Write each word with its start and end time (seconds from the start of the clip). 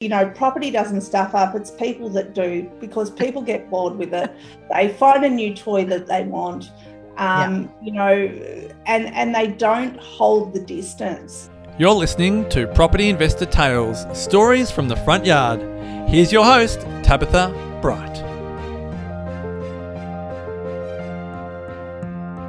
you 0.00 0.08
know, 0.08 0.30
property 0.30 0.70
doesn't 0.70 1.02
stuff 1.02 1.34
up, 1.34 1.54
it's 1.54 1.70
people 1.70 2.08
that 2.08 2.32
do 2.32 2.62
because 2.80 3.10
people 3.10 3.42
get 3.42 3.68
bored 3.68 3.94
with 3.96 4.14
it. 4.14 4.34
They 4.74 4.88
find 4.94 5.22
a 5.26 5.28
new 5.28 5.54
toy 5.54 5.84
that 5.84 6.06
they 6.06 6.22
want, 6.22 6.72
um, 7.18 7.64
yeah. 7.64 7.68
you 7.82 7.92
know, 7.92 8.74
and, 8.86 9.14
and 9.14 9.34
they 9.34 9.48
don't 9.48 9.98
hold 9.98 10.54
the 10.54 10.60
distance. 10.60 11.50
You're 11.78 11.92
listening 11.92 12.48
to 12.48 12.66
Property 12.68 13.10
Investor 13.10 13.44
Tales 13.44 14.06
Stories 14.18 14.70
from 14.70 14.88
the 14.88 14.96
Front 14.96 15.26
Yard. 15.26 15.60
Here's 16.08 16.32
your 16.32 16.46
host, 16.46 16.80
Tabitha 17.02 17.52
Bright. 17.82 18.29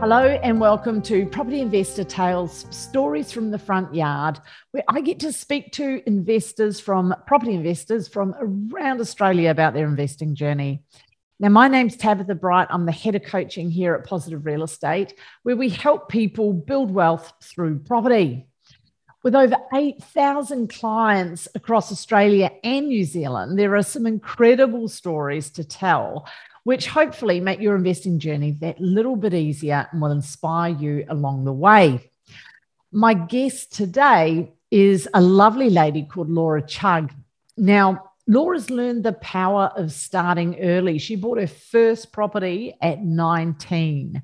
Hello 0.01 0.23
and 0.23 0.59
welcome 0.59 0.99
to 1.03 1.27
Property 1.27 1.61
Investor 1.61 2.03
Tales 2.03 2.65
Stories 2.71 3.31
from 3.31 3.51
the 3.51 3.59
Front 3.59 3.93
Yard, 3.93 4.39
where 4.71 4.83
I 4.87 4.99
get 4.99 5.19
to 5.19 5.31
speak 5.31 5.73
to 5.73 6.01
investors 6.07 6.79
from 6.79 7.13
property 7.27 7.53
investors 7.53 8.07
from 8.07 8.33
around 8.39 8.99
Australia 8.99 9.51
about 9.51 9.75
their 9.75 9.85
investing 9.85 10.33
journey. 10.33 10.81
Now, 11.39 11.49
my 11.49 11.67
name's 11.67 11.95
Tabitha 11.97 12.33
Bright. 12.33 12.69
I'm 12.71 12.87
the 12.87 12.91
head 12.91 13.13
of 13.13 13.25
coaching 13.25 13.69
here 13.69 13.93
at 13.93 14.03
Positive 14.03 14.43
Real 14.43 14.63
Estate, 14.63 15.13
where 15.43 15.55
we 15.55 15.69
help 15.69 16.09
people 16.09 16.51
build 16.51 16.89
wealth 16.89 17.31
through 17.43 17.81
property. 17.81 18.47
With 19.23 19.35
over 19.35 19.57
8,000 19.71 20.67
clients 20.67 21.47
across 21.53 21.91
Australia 21.91 22.49
and 22.63 22.87
New 22.87 23.03
Zealand, 23.03 23.59
there 23.59 23.75
are 23.75 23.83
some 23.83 24.07
incredible 24.07 24.87
stories 24.87 25.51
to 25.51 25.63
tell 25.63 26.27
which 26.63 26.87
hopefully 26.87 27.39
make 27.39 27.59
your 27.59 27.75
investing 27.75 28.19
journey 28.19 28.51
that 28.61 28.79
little 28.79 29.15
bit 29.15 29.33
easier 29.33 29.87
and 29.91 30.01
will 30.01 30.11
inspire 30.11 30.73
you 30.73 31.05
along 31.09 31.45
the 31.45 31.53
way. 31.53 32.11
My 32.91 33.13
guest 33.13 33.73
today 33.73 34.51
is 34.69 35.07
a 35.13 35.21
lovely 35.21 35.69
lady 35.69 36.03
called 36.03 36.29
Laura 36.29 36.61
Chug. 36.61 37.11
Now, 37.57 38.11
Laura's 38.27 38.69
learned 38.69 39.03
the 39.03 39.13
power 39.13 39.71
of 39.75 39.91
starting 39.91 40.59
early. 40.61 40.99
She 40.99 41.15
bought 41.15 41.39
her 41.39 41.47
first 41.47 42.11
property 42.11 42.75
at 42.81 43.01
19. 43.01 44.21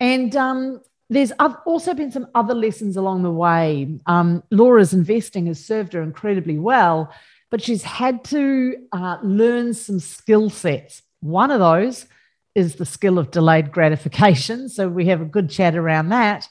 And 0.00 0.36
um, 0.36 0.80
there's 1.10 1.32
also 1.32 1.94
been 1.94 2.10
some 2.10 2.28
other 2.34 2.54
lessons 2.54 2.96
along 2.96 3.22
the 3.22 3.30
way. 3.30 3.98
Um, 4.06 4.42
Laura's 4.50 4.94
investing 4.94 5.46
has 5.46 5.64
served 5.64 5.92
her 5.92 6.02
incredibly 6.02 6.58
well, 6.58 7.12
but 7.50 7.62
she's 7.62 7.82
had 7.82 8.24
to 8.24 8.76
uh, 8.92 9.18
learn 9.22 9.74
some 9.74 10.00
skill 10.00 10.50
sets 10.50 11.02
one 11.26 11.50
of 11.50 11.60
those 11.60 12.06
is 12.54 12.76
the 12.76 12.86
skill 12.86 13.18
of 13.18 13.30
delayed 13.30 13.70
gratification. 13.70 14.68
So 14.68 14.88
we 14.88 15.06
have 15.06 15.20
a 15.20 15.26
good 15.26 15.50
chat 15.50 15.76
around 15.76 16.08
that. 16.08 16.48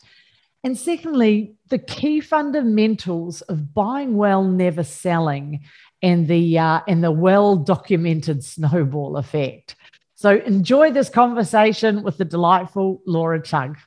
And 0.63 0.77
secondly, 0.77 1.55
the 1.69 1.79
key 1.79 2.21
fundamentals 2.21 3.41
of 3.41 3.73
buying 3.73 4.15
well, 4.15 4.43
never 4.43 4.83
selling, 4.83 5.61
and 6.01 6.27
the 6.27 6.57
uh, 6.57 6.81
and 6.87 7.03
the 7.03 7.11
well 7.11 7.55
documented 7.55 8.43
snowball 8.43 9.17
effect. 9.17 9.75
So 10.15 10.37
enjoy 10.37 10.91
this 10.91 11.09
conversation 11.09 12.03
with 12.03 12.17
the 12.17 12.25
delightful 12.25 13.01
Laura 13.05 13.41
Chug. 13.41 13.77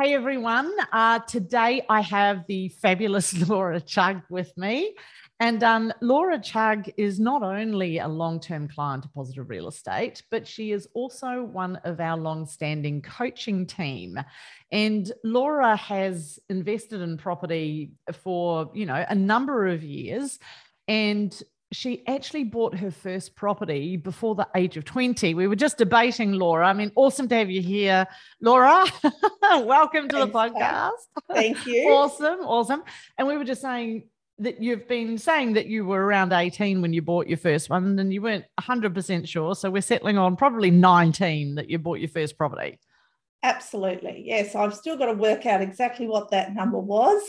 Hey 0.00 0.14
everyone, 0.14 0.72
uh, 0.92 1.18
today 1.20 1.84
I 1.88 2.00
have 2.00 2.46
the 2.46 2.68
fabulous 2.68 3.36
Laura 3.48 3.80
Chug 3.80 4.22
with 4.30 4.56
me. 4.56 4.94
And 5.42 5.64
um, 5.64 5.92
Laura 6.00 6.38
Chugg 6.38 6.94
is 6.96 7.18
not 7.18 7.42
only 7.42 7.98
a 7.98 8.06
long 8.06 8.38
term 8.38 8.68
client 8.68 9.04
of 9.04 9.12
Positive 9.12 9.50
Real 9.50 9.66
Estate, 9.66 10.22
but 10.30 10.46
she 10.46 10.70
is 10.70 10.86
also 10.94 11.42
one 11.42 11.80
of 11.82 11.98
our 11.98 12.16
long 12.16 12.46
standing 12.46 13.02
coaching 13.02 13.66
team. 13.66 14.20
And 14.70 15.10
Laura 15.24 15.74
has 15.74 16.38
invested 16.48 17.00
in 17.00 17.16
property 17.16 17.90
for, 18.22 18.70
you 18.72 18.86
know, 18.86 19.04
a 19.08 19.16
number 19.16 19.66
of 19.66 19.82
years. 19.82 20.38
And 20.86 21.36
she 21.72 22.06
actually 22.06 22.44
bought 22.44 22.76
her 22.76 22.92
first 22.92 23.34
property 23.34 23.96
before 23.96 24.36
the 24.36 24.46
age 24.54 24.76
of 24.76 24.84
20. 24.84 25.34
We 25.34 25.48
were 25.48 25.56
just 25.56 25.76
debating, 25.76 26.34
Laura. 26.34 26.68
I 26.68 26.72
mean, 26.72 26.92
awesome 26.94 27.26
to 27.28 27.34
have 27.34 27.50
you 27.50 27.62
here, 27.62 28.06
Laura. 28.40 28.84
Welcome 29.42 30.08
to 30.10 30.18
Thanks, 30.18 30.32
the 30.32 30.38
podcast. 30.38 30.90
Thank 31.32 31.66
you. 31.66 31.88
awesome, 31.90 32.40
awesome. 32.42 32.84
And 33.18 33.26
we 33.26 33.36
were 33.36 33.44
just 33.44 33.62
saying, 33.62 34.04
that 34.42 34.62
you've 34.62 34.88
been 34.88 35.18
saying 35.18 35.54
that 35.54 35.66
you 35.66 35.84
were 35.84 36.04
around 36.04 36.32
18 36.32 36.82
when 36.82 36.92
you 36.92 37.02
bought 37.02 37.26
your 37.26 37.38
first 37.38 37.70
one 37.70 37.98
and 37.98 38.12
you 38.12 38.22
weren't 38.22 38.44
100% 38.60 39.28
sure. 39.28 39.54
So 39.54 39.70
we're 39.70 39.82
settling 39.82 40.18
on 40.18 40.36
probably 40.36 40.70
19 40.70 41.56
that 41.56 41.70
you 41.70 41.78
bought 41.78 42.00
your 42.00 42.08
first 42.08 42.36
property. 42.36 42.78
Absolutely. 43.42 44.22
Yes, 44.24 44.54
I've 44.54 44.74
still 44.74 44.96
got 44.96 45.06
to 45.06 45.14
work 45.14 45.46
out 45.46 45.60
exactly 45.60 46.06
what 46.06 46.30
that 46.30 46.54
number 46.54 46.78
was. 46.78 47.22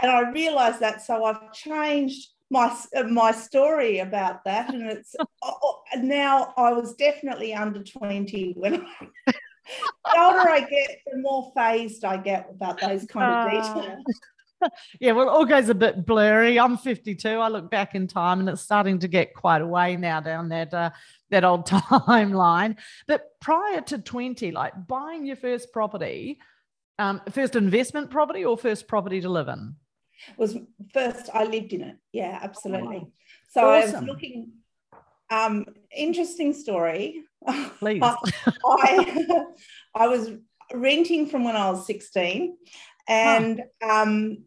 And 0.00 0.10
I 0.10 0.30
realized 0.30 0.80
that. 0.80 1.02
So 1.02 1.24
I've 1.24 1.52
changed 1.52 2.28
my 2.50 2.72
my 3.08 3.32
story 3.32 3.98
about 3.98 4.44
that 4.44 4.72
and 4.72 4.88
it's 4.88 5.16
oh, 5.42 5.58
oh, 5.62 5.82
now 5.98 6.54
I 6.56 6.72
was 6.72 6.94
definitely 6.94 7.52
under 7.52 7.82
20 7.82 8.54
when 8.56 8.86
I, 8.86 9.06
the 9.26 10.20
older 10.20 10.48
I 10.48 10.60
get 10.60 11.00
the 11.06 11.18
more 11.18 11.50
phased 11.56 12.04
I 12.04 12.18
get 12.18 12.48
about 12.48 12.80
those 12.80 13.04
kind 13.06 13.32
of 13.32 13.64
ah. 13.64 13.82
details 13.82 14.04
yeah, 15.00 15.12
well, 15.12 15.28
it 15.28 15.32
all 15.32 15.44
goes 15.44 15.68
a 15.68 15.74
bit 15.74 16.06
blurry. 16.06 16.58
I'm 16.58 16.76
52. 16.76 17.28
I 17.28 17.48
look 17.48 17.70
back 17.70 17.94
in 17.94 18.06
time, 18.06 18.40
and 18.40 18.48
it's 18.48 18.62
starting 18.62 18.98
to 19.00 19.08
get 19.08 19.34
quite 19.34 19.62
away 19.62 19.96
now 19.96 20.20
down 20.20 20.48
that 20.50 20.72
uh, 20.72 20.90
that 21.30 21.44
old 21.44 21.66
timeline. 21.68 22.76
But 23.06 23.26
prior 23.40 23.80
to 23.82 23.98
20, 23.98 24.50
like 24.52 24.72
buying 24.86 25.26
your 25.26 25.36
first 25.36 25.72
property, 25.72 26.38
um, 26.98 27.20
first 27.30 27.56
investment 27.56 28.10
property 28.10 28.44
or 28.44 28.56
first 28.56 28.88
property 28.88 29.20
to 29.20 29.28
live 29.28 29.48
in? 29.48 29.76
Was 30.38 30.56
first 30.94 31.28
I 31.34 31.44
lived 31.44 31.72
in 31.72 31.82
it. 31.82 31.96
Yeah, 32.12 32.38
absolutely. 32.42 33.02
Oh, 33.04 33.12
so 33.50 33.70
awesome. 33.70 33.96
I 33.96 34.00
was 34.00 34.08
looking. 34.08 34.52
Um, 35.30 35.66
interesting 35.94 36.52
story. 36.52 37.24
Please. 37.78 38.02
I 38.64 39.44
I 39.94 40.08
was 40.08 40.30
renting 40.72 41.26
from 41.26 41.44
when 41.44 41.56
I 41.56 41.70
was 41.70 41.86
16 41.86 42.56
and 43.08 43.62
um, 43.82 44.44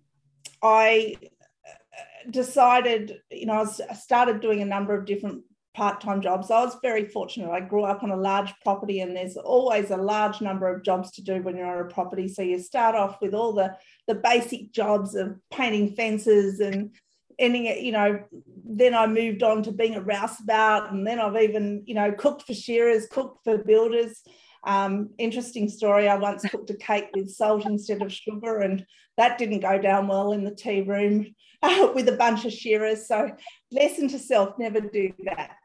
I 0.62 1.16
uh, 1.22 2.32
decided, 2.32 3.20
you 3.32 3.46
know, 3.46 3.66
I 3.90 3.94
started 3.94 4.42
doing 4.42 4.62
a 4.62 4.66
number 4.66 4.98
of 4.98 5.06
different 5.06 5.44
part-time 5.76 6.22
jobs. 6.22 6.52
I 6.52 6.64
was 6.64 6.76
very 6.82 7.06
fortunate. 7.06 7.52
I 7.52 7.62
grew 7.62 7.84
up 7.84 8.04
on 8.04 8.12
a 8.12 8.18
large 8.18 8.54
property 8.64 9.00
and 9.00 9.16
there's 9.16 9.38
always 9.38 9.92
a 9.92 9.98
large 9.98 10.42
number 10.42 10.68
of 10.68 10.84
jobs 10.84 11.12
to 11.12 11.22
do 11.22 11.42
when 11.42 11.56
you're 11.56 11.78
on 11.78 11.86
a 11.86 11.94
property. 11.94 12.28
So 12.28 12.42
you 12.42 12.60
start 12.60 12.96
off 12.96 13.22
with 13.22 13.34
all 13.34 13.54
the, 13.54 13.76
the 14.08 14.16
basic 14.16 14.72
jobs 14.72 15.16
of 15.16 15.38
painting 15.52 15.96
fences 15.96 16.60
and 16.60 16.94
ending 17.38 17.68
it, 17.68 17.80
you 17.80 17.94
know, 17.94 18.22
then 18.66 18.94
I 18.94 19.08
moved 19.08 19.44
on 19.44 19.64
to 19.64 19.72
being 19.72 19.96
a 19.96 20.02
rouseabout 20.02 20.92
and 20.92 21.08
then 21.08 21.20
I've 21.20 21.42
even, 21.42 21.84
you 21.86 21.96
know, 21.96 22.12
cooked 22.12 22.44
for 22.46 22.54
shearers, 22.54 23.08
cooked 23.08 23.44
for 23.46 23.58
builders. 23.58 24.22
Um, 24.66 25.12
interesting 25.18 25.70
story. 25.70 26.10
I 26.10 26.16
once 26.16 26.44
cooked 26.44 26.70
a 26.70 26.76
cake 26.76 27.10
with 27.16 27.32
salt 27.32 27.66
instead 27.66 28.02
of 28.02 28.12
sugar, 28.12 28.60
and 28.60 28.86
that 29.20 29.38
didn't 29.38 29.60
go 29.60 29.78
down 29.78 30.08
well 30.08 30.32
in 30.32 30.46
the 30.46 30.56
tea 30.56 30.82
room 30.82 31.36
uh, 31.62 31.90
with 31.94 32.08
a 32.08 32.14
bunch 32.14 32.46
of 32.46 32.54
shearers. 32.54 33.08
So, 33.08 33.32
lesson 33.72 34.08
to 34.10 34.20
self: 34.20 34.58
never 34.58 34.80
do 34.80 35.12
that. 35.26 35.58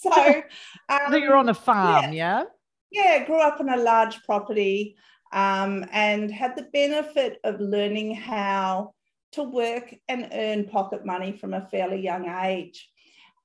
so, 0.00 0.42
um, 0.88 1.12
you're 1.12 1.36
on 1.36 1.48
a 1.48 1.54
farm, 1.54 2.12
yeah? 2.12 2.44
yeah? 2.92 3.18
Yeah, 3.18 3.24
grew 3.24 3.40
up 3.40 3.60
on 3.60 3.68
a 3.68 3.76
large 3.76 4.22
property 4.24 4.96
um, 5.32 5.84
and 5.92 6.30
had 6.30 6.56
the 6.56 6.68
benefit 6.72 7.38
of 7.44 7.60
learning 7.60 8.14
how 8.14 8.94
to 9.32 9.44
work 9.44 9.94
and 10.08 10.28
earn 10.32 10.64
pocket 10.64 11.06
money 11.06 11.36
from 11.36 11.54
a 11.54 11.66
fairly 11.68 12.00
young 12.00 12.28
age. 12.28 12.88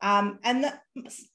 Um, 0.01 0.39
and 0.43 0.63
the, 0.63 0.73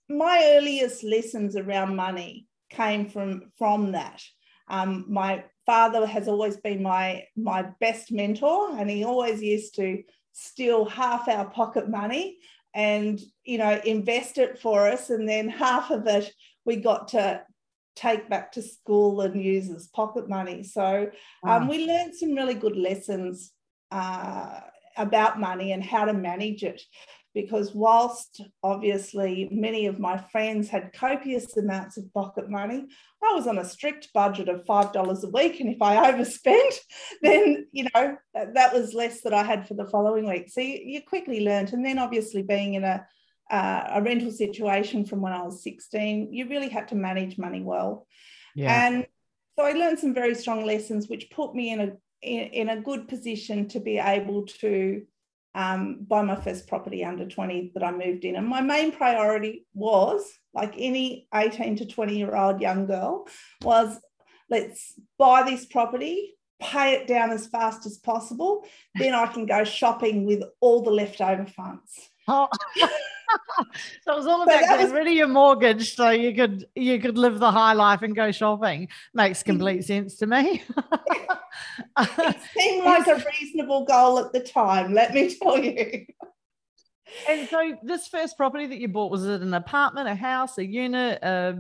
my 0.09 0.43
earliest 0.57 1.03
lessons 1.05 1.57
around 1.57 1.97
money 1.97 2.47
came 2.69 3.09
from 3.09 3.51
from 3.59 3.93
that. 3.93 4.23
Um, 4.69 5.07
my 5.09 5.45
father 5.71 6.05
has 6.05 6.27
always 6.27 6.57
been 6.57 6.83
my 6.83 7.23
my 7.37 7.63
best 7.79 8.11
mentor, 8.11 8.77
and 8.77 8.91
he 8.91 9.05
always 9.05 9.41
used 9.41 9.73
to 9.77 10.03
steal 10.33 10.85
half 10.85 11.29
our 11.29 11.49
pocket 11.61 11.89
money 11.89 12.39
and 12.75 13.21
you 13.45 13.59
know 13.59 13.81
invest 13.85 14.39
it 14.39 14.59
for 14.59 14.89
us, 14.89 15.11
and 15.11 15.29
then 15.29 15.49
half 15.49 15.87
of 15.93 16.03
it 16.09 16.27
we 16.65 16.75
got 16.77 17.03
to 17.09 17.25
take 17.95 18.29
back 18.29 18.51
to 18.53 18.63
school 18.63 19.21
and 19.21 19.41
use 19.55 19.71
as 19.71 19.87
pocket 20.01 20.29
money. 20.29 20.65
So 20.65 21.11
um, 21.47 21.69
we 21.69 21.87
learned 21.87 22.15
some 22.17 22.35
really 22.35 22.59
good 22.65 22.77
lessons 22.77 23.53
uh, 23.93 24.61
about 24.97 25.39
money 25.39 25.71
and 25.73 25.85
how 25.85 26.05
to 26.07 26.13
manage 26.13 26.63
it 26.65 26.83
because 27.35 27.75
whilst 27.75 28.41
obviously 28.63 29.49
many 29.53 29.87
of 29.87 29.99
my 29.99 30.19
friends 30.19 30.69
had 30.69 30.93
copious 30.93 31.57
amounts 31.57 31.97
of 31.97 32.13
pocket 32.13 32.51
money, 32.51 32.87
I 33.23 33.35
was 33.35 33.47
on 33.47 33.59
a 33.59 33.65
strict 33.65 34.13
budget 34.13 34.49
of 34.49 34.65
$5 34.65 35.23
a 35.23 35.29
week. 35.29 35.61
And 35.61 35.71
if 35.71 35.81
I 35.81 36.11
overspent, 36.11 36.75
then, 37.23 37.67
you 37.73 37.85
know, 37.95 38.17
that, 38.35 38.55
that 38.55 38.75
was 38.75 38.95
less 38.95 39.21
that 39.23 39.35
I 39.35 39.45
had 39.45 39.69
for 39.69 39.75
the 39.75 39.89
following 39.89 40.29
week. 40.29 40.49
So 40.49 40.61
you, 40.61 40.81
you 40.83 41.03
quickly 41.03 41.41
learned. 41.45 41.73
And 41.73 41.85
then 41.85 41.99
obviously 41.99 42.43
being 42.43 42.75
in 42.75 42.85
a, 42.85 43.07
uh, 43.51 43.89
a 43.95 44.03
rental 44.03 44.31
situation 44.31 45.05
from 45.05 45.21
when 45.21 45.33
I 45.33 45.43
was 45.43 45.63
16, 45.63 46.33
you 46.33 46.49
really 46.49 46.69
had 46.69 46.89
to 46.89 46.95
manage 46.95 47.39
money 47.39 47.63
well. 47.63 48.07
Yeah. 48.55 48.87
And 48.87 49.07
so 49.59 49.65
I 49.65 49.73
learned 49.73 49.99
some 49.99 50.15
very 50.15 50.35
strong 50.35 50.65
lessons, 50.65 51.09
which 51.09 51.31
put 51.31 51.55
me 51.55 51.71
in 51.71 51.81
a 51.81 51.93
in, 52.23 52.41
in 52.49 52.69
a 52.69 52.81
good 52.81 53.09
position 53.09 53.69
to 53.69 53.81
be 53.81 53.99
able 53.99 54.47
to 54.47 55.03
um, 55.55 56.07
buy 56.09 56.23
my 56.23 56.37
first 56.37 56.69
property 56.69 57.05
under 57.05 57.27
20 57.27 57.73
that 57.75 57.83
I 57.83 57.91
moved 57.91 58.25
in. 58.25 58.37
And 58.37 58.47
my 58.47 58.61
main 58.61 58.93
priority 58.93 59.67
was, 59.75 60.25
like 60.55 60.75
any 60.77 61.27
18 61.35 61.77
to 61.77 61.87
20 61.87 62.17
year 62.17 62.35
old 62.35 62.61
young 62.61 62.87
girl, 62.87 63.27
was 63.63 63.99
let's 64.49 64.95
buy 65.19 65.43
this 65.43 65.65
property, 65.65 66.35
pay 66.61 66.95
it 66.95 67.07
down 67.07 67.31
as 67.31 67.47
fast 67.47 67.87
as 67.87 67.99
possible. 67.99 68.65
Then 68.95 69.15
I 69.15 69.27
can 69.27 69.47
go 69.47 69.65
shopping 69.65 70.25
with 70.25 70.43
all 70.61 70.83
the 70.83 70.91
leftover 70.91 71.47
funds. 71.47 72.11
Oh. 72.29 72.49
so 74.03 74.13
it 74.13 74.17
was 74.17 74.27
all 74.27 74.43
about 74.43 74.61
getting 74.61 74.87
was, 74.87 74.93
rid 74.93 75.07
of 75.07 75.13
your 75.13 75.29
mortgage 75.29 75.95
so 75.95 76.11
you 76.11 76.35
could 76.35 76.67
you 76.75 76.99
could 76.99 77.19
live 77.19 77.39
the 77.39 77.51
high 77.51 77.73
life 77.73 78.03
and 78.03 78.15
go 78.15 78.31
shopping. 78.31 78.89
Makes 79.15 79.43
complete 79.43 79.85
sense 79.85 80.17
to 80.17 80.27
me. 80.27 80.63
it 81.99 82.41
seemed 82.57 82.85
like 82.85 83.07
a 83.07 83.23
reasonable 83.41 83.85
goal 83.85 84.19
at 84.19 84.33
the 84.33 84.41
time, 84.41 84.93
let 84.93 85.15
me 85.15 85.35
tell 85.35 85.59
you. 85.59 86.07
And 87.29 87.49
so 87.49 87.77
this 87.83 88.07
first 88.09 88.37
property 88.37 88.67
that 88.67 88.79
you 88.79 88.89
bought 88.89 89.11
was 89.11 89.27
it 89.27 89.43
an 89.43 89.55
apartment, 89.55 90.09
a 90.09 90.15
house, 90.15 90.59
a 90.59 90.65
unit? 90.65 91.23
Uh, 91.23 91.55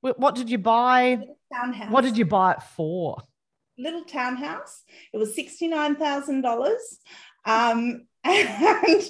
what 0.00 0.34
did 0.34 0.50
you 0.50 0.58
buy? 0.58 1.20
Townhouse. 1.52 1.90
What 1.90 2.02
did 2.02 2.18
you 2.18 2.24
buy 2.24 2.52
it 2.52 2.62
for? 2.62 3.22
Little 3.78 4.04
townhouse. 4.04 4.82
It 5.12 5.18
was 5.18 5.34
sixty 5.34 5.68
nine 5.68 5.96
thousand 5.96 6.42
dollars. 6.42 6.98
Um, 7.44 8.06
and 8.28 9.02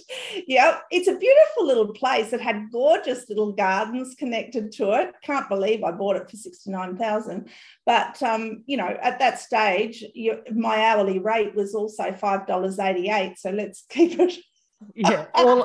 yeah, 0.46 0.78
it's 0.90 1.08
a 1.08 1.16
beautiful 1.16 1.66
little 1.66 1.92
place. 1.92 2.32
It 2.32 2.40
had 2.40 2.70
gorgeous 2.70 3.28
little 3.28 3.52
gardens 3.52 4.14
connected 4.14 4.72
to 4.72 4.92
it. 4.92 5.14
Can't 5.22 5.48
believe 5.48 5.82
I 5.82 5.92
bought 5.92 6.16
it 6.16 6.30
for 6.30 6.36
69,000. 6.36 7.48
But, 7.84 8.22
um, 8.22 8.64
you 8.66 8.76
know, 8.76 8.96
at 9.02 9.18
that 9.18 9.40
stage, 9.40 10.04
you, 10.14 10.38
my 10.54 10.86
hourly 10.86 11.18
rate 11.18 11.54
was 11.54 11.74
also 11.74 12.04
$5.88. 12.04 13.38
So 13.38 13.50
let's 13.50 13.84
keep 13.88 14.18
it. 14.18 14.34
yeah, 14.94 15.26
all, 15.34 15.64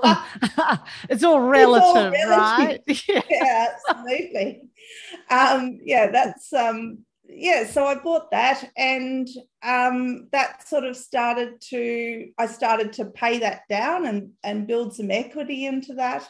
it's 1.10 1.24
all 1.24 1.42
relative, 1.42 2.14
it's 2.14 2.26
all 2.26 2.30
relative. 2.30 2.80
right? 2.80 2.82
Yeah, 3.08 3.22
yeah 3.30 3.68
absolutely. 3.70 4.62
Um, 5.30 5.80
yeah, 5.84 6.10
that's 6.12 6.52
um, 6.54 7.06
yeah, 7.36 7.66
so 7.66 7.86
I 7.86 7.96
bought 7.96 8.32
that, 8.32 8.70
and 8.78 9.28
um, 9.64 10.28
that 10.32 10.68
sort 10.68 10.84
of 10.84 10.96
started 10.96 11.62
to 11.70 12.30
I 12.38 12.46
started 12.48 12.94
to 12.94 13.06
pay 13.06 13.40
that 13.40 13.62
down 13.70 14.06
and 14.06 14.32
and 14.44 14.68
build 14.68 14.96
some 14.96 15.12
equity 15.12 15.66
into 15.66 15.96
that, 15.96 16.28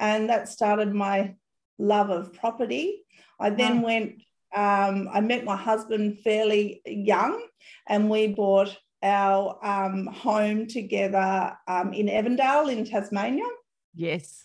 and 0.00 0.28
that 0.28 0.48
started 0.48 0.92
my 0.92 1.34
love 1.78 2.10
of 2.10 2.32
property. 2.32 3.04
I 3.38 3.50
then 3.50 3.82
wow. 3.82 3.86
went. 3.86 4.22
Um, 4.54 5.08
I 5.10 5.20
met 5.20 5.44
my 5.44 5.56
husband 5.56 6.20
fairly 6.22 6.82
young, 6.84 7.42
and 7.88 8.10
we 8.10 8.28
bought 8.28 8.76
our 9.02 9.58
um, 9.64 10.06
home 10.06 10.66
together 10.66 11.56
um, 11.66 11.92
in 11.92 12.06
Evandale 12.06 12.70
in 12.70 12.84
Tasmania. 12.84 13.48
Yes, 13.94 14.44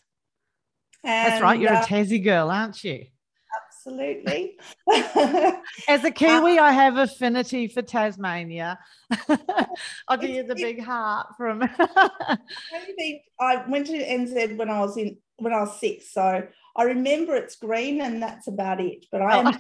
and, 1.04 1.32
that's 1.32 1.42
right. 1.42 1.60
You're 1.60 1.74
uh, 1.74 1.84
a 1.84 1.86
Tassie 1.86 2.24
girl, 2.24 2.50
aren't 2.50 2.84
you? 2.84 3.06
Absolutely. 3.88 4.58
As 5.88 6.04
a 6.04 6.12
Kiwi, 6.12 6.58
uh, 6.58 6.64
I 6.64 6.72
have 6.72 6.98
affinity 6.98 7.68
for 7.68 7.82
Tasmania. 7.82 8.80
I'll 10.08 10.18
give 10.18 10.30
you 10.30 10.44
the 10.44 10.56
big 10.56 10.84
heart 10.84 11.28
from. 11.38 11.64
I 13.40 13.64
went 13.68 13.88
to 13.88 13.94
NZ 13.94 14.58
when 14.58 14.70
I 14.70 14.80
was 14.80 14.98
in 14.98 15.18
when 15.38 15.54
I 15.54 15.62
was 15.62 15.80
six, 15.80 16.12
so 16.12 16.48
I 16.76 16.84
remember 16.84 17.36
it's 17.36 17.56
green, 17.56 18.02
and 18.02 18.22
that's 18.22 18.48
about 18.48 18.82
it. 18.82 19.06
But 19.12 19.22
I 19.22 19.38
am. 19.38 19.58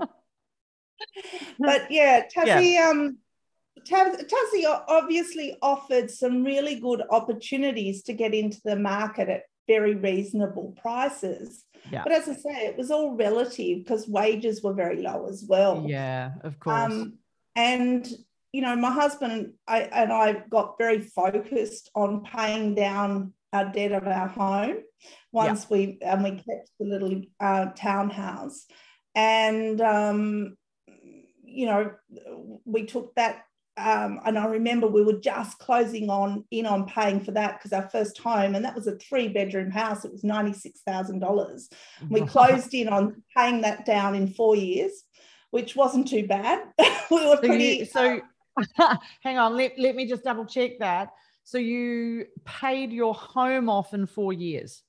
Oh. 0.00 0.08
but 1.58 1.90
yeah, 1.90 2.24
Tassie. 2.34 2.74
Yeah. 2.74 2.90
Um, 2.90 3.18
Tassie 3.88 4.84
obviously 4.88 5.56
offered 5.62 6.10
some 6.10 6.42
really 6.42 6.80
good 6.80 7.02
opportunities 7.08 8.02
to 8.02 8.14
get 8.14 8.34
into 8.34 8.60
the 8.64 8.74
market 8.74 9.28
at 9.28 9.42
very 9.68 9.94
reasonable 9.94 10.74
prices. 10.80 11.64
Yeah. 11.90 12.02
But 12.02 12.12
as 12.12 12.28
I 12.28 12.34
say, 12.34 12.66
it 12.66 12.76
was 12.76 12.90
all 12.90 13.16
relative 13.16 13.84
because 13.84 14.08
wages 14.08 14.62
were 14.62 14.74
very 14.74 15.02
low 15.02 15.26
as 15.28 15.44
well. 15.48 15.84
Yeah, 15.86 16.32
of 16.42 16.58
course. 16.58 16.92
Um, 16.92 17.18
and 17.54 18.06
you 18.52 18.62
know, 18.62 18.76
my 18.76 18.90
husband 18.90 19.52
I, 19.66 19.82
and 19.82 20.12
I 20.12 20.42
got 20.50 20.78
very 20.78 21.00
focused 21.00 21.90
on 21.94 22.24
paying 22.24 22.74
down 22.74 23.32
our 23.52 23.70
debt 23.72 23.92
of 23.92 24.06
our 24.06 24.28
home 24.28 24.78
once 25.32 25.62
yeah. 25.62 25.76
we 25.76 25.98
and 26.02 26.24
we 26.24 26.30
kept 26.30 26.70
the 26.78 26.86
little 26.86 27.22
uh, 27.40 27.66
townhouse, 27.76 28.66
and 29.14 29.80
um, 29.80 30.56
you 31.42 31.66
know, 31.66 31.92
we 32.64 32.84
took 32.84 33.14
that 33.14 33.45
um, 33.76 34.20
and 34.24 34.38
I 34.38 34.46
remember 34.46 34.86
we 34.86 35.04
were 35.04 35.20
just 35.20 35.58
closing 35.58 36.08
on 36.08 36.44
in 36.50 36.64
on 36.64 36.86
paying 36.86 37.20
for 37.20 37.32
that 37.32 37.58
because 37.58 37.72
our 37.72 37.88
first 37.90 38.18
home, 38.18 38.54
and 38.54 38.64
that 38.64 38.74
was 38.74 38.86
a 38.86 38.96
three 38.96 39.28
bedroom 39.28 39.70
house, 39.70 40.04
it 40.04 40.12
was 40.12 40.22
$96,000. 40.22 41.72
We 42.08 42.22
closed 42.22 42.72
in 42.72 42.88
on 42.88 43.22
paying 43.36 43.60
that 43.62 43.84
down 43.84 44.14
in 44.14 44.28
four 44.28 44.56
years, 44.56 45.02
which 45.50 45.76
wasn't 45.76 46.08
too 46.08 46.26
bad. 46.26 46.62
we 47.10 47.26
were 47.26 47.36
pretty. 47.36 47.84
So, 47.84 48.02
you, 48.04 48.22
so 48.78 48.96
hang 49.22 49.36
on, 49.36 49.56
let, 49.56 49.78
let 49.78 49.94
me 49.94 50.06
just 50.06 50.24
double 50.24 50.46
check 50.46 50.78
that. 50.80 51.10
So 51.44 51.58
you 51.58 52.26
paid 52.44 52.92
your 52.92 53.14
home 53.14 53.68
off 53.68 53.92
in 53.92 54.06
four 54.06 54.32
years? 54.32 54.82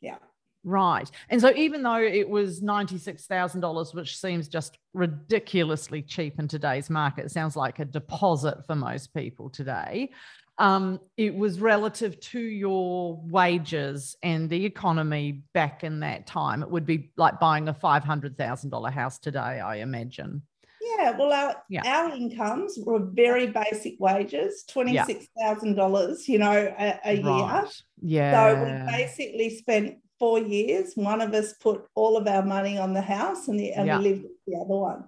Yeah. 0.00 0.16
Right. 0.62 1.10
And 1.30 1.40
so 1.40 1.52
even 1.54 1.82
though 1.82 2.02
it 2.02 2.28
was 2.28 2.60
$96,000, 2.60 3.94
which 3.94 4.18
seems 4.18 4.48
just 4.48 4.78
ridiculously 4.92 6.02
cheap 6.02 6.38
in 6.38 6.48
today's 6.48 6.90
market, 6.90 7.26
it 7.26 7.30
sounds 7.30 7.56
like 7.56 7.78
a 7.78 7.84
deposit 7.84 8.66
for 8.66 8.74
most 8.74 9.14
people 9.14 9.48
today. 9.48 10.10
Um, 10.58 11.00
it 11.16 11.34
was 11.34 11.58
relative 11.58 12.20
to 12.20 12.38
your 12.38 13.18
wages 13.24 14.16
and 14.22 14.50
the 14.50 14.66
economy 14.66 15.42
back 15.54 15.84
in 15.84 16.00
that 16.00 16.26
time. 16.26 16.62
It 16.62 16.70
would 16.70 16.84
be 16.84 17.10
like 17.16 17.40
buying 17.40 17.68
a 17.68 17.74
$500,000 17.74 18.92
house 18.92 19.18
today, 19.18 19.38
I 19.38 19.76
imagine. 19.76 20.42
Yeah, 20.82 21.16
well, 21.16 21.32
our, 21.32 21.56
yeah. 21.70 21.82
our 21.86 22.14
incomes 22.14 22.78
were 22.84 23.00
very 23.00 23.46
basic 23.46 23.94
wages, 23.98 24.64
$26,000, 24.70 26.28
you 26.28 26.38
know, 26.38 26.74
a, 26.78 27.00
a 27.06 27.22
right. 27.22 27.62
year. 27.62 27.70
Yeah. 28.02 28.54
So 28.54 28.64
we 28.64 28.98
basically 28.98 29.56
spent 29.56 29.96
four 30.20 30.38
years, 30.38 30.92
one 30.94 31.20
of 31.20 31.34
us 31.34 31.54
put 31.54 31.82
all 31.96 32.16
of 32.16 32.28
our 32.28 32.44
money 32.44 32.78
on 32.78 32.92
the 32.92 33.00
house 33.00 33.48
and, 33.48 33.58
the, 33.58 33.72
and 33.72 33.86
yeah. 33.86 33.98
we 33.98 34.04
lived 34.04 34.22
with 34.22 34.32
the 34.46 34.54
other 34.54 34.66
one. 34.66 35.04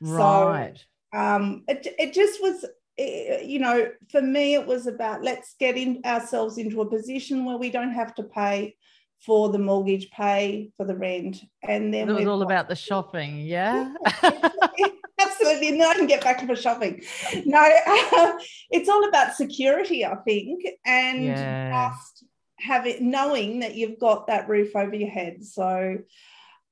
Right. 0.00 0.82
So 1.12 1.18
um, 1.18 1.62
it, 1.68 1.86
it 1.98 2.12
just 2.14 2.42
was, 2.42 2.64
it, 2.96 3.44
you 3.44 3.60
know, 3.60 3.90
for 4.10 4.22
me, 4.22 4.54
it 4.54 4.66
was 4.66 4.88
about 4.88 5.22
let's 5.22 5.54
get 5.60 5.76
in 5.76 6.00
ourselves 6.04 6.58
into 6.58 6.80
a 6.80 6.90
position 6.90 7.44
where 7.44 7.58
we 7.58 7.70
don't 7.70 7.92
have 7.92 8.14
to 8.16 8.24
pay 8.24 8.74
for 9.24 9.50
the 9.50 9.58
mortgage, 9.58 10.10
pay 10.10 10.70
for 10.76 10.86
the 10.86 10.96
rent. 10.96 11.42
And 11.62 11.92
then 11.92 12.08
it 12.08 12.14
was 12.14 12.26
all 12.26 12.42
about 12.42 12.68
the 12.68 12.76
shopping. 12.76 13.40
Yeah. 13.40 13.92
Absolutely. 15.20 15.68
And 15.68 15.80
then 15.80 15.90
I 15.90 15.94
can 15.94 16.06
get 16.06 16.24
back 16.24 16.38
to 16.40 16.46
the 16.46 16.56
shopping. 16.56 17.02
No, 17.44 17.58
uh, 17.58 18.32
it's 18.70 18.88
all 18.88 19.08
about 19.08 19.34
security, 19.34 20.04
I 20.04 20.16
think, 20.16 20.64
and 20.84 21.24
yeah. 21.24 21.90
just 21.90 22.23
have 22.58 22.86
it 22.86 23.02
knowing 23.02 23.60
that 23.60 23.74
you've 23.74 23.98
got 23.98 24.26
that 24.28 24.48
roof 24.48 24.74
over 24.76 24.94
your 24.94 25.10
head. 25.10 25.44
So, 25.44 25.98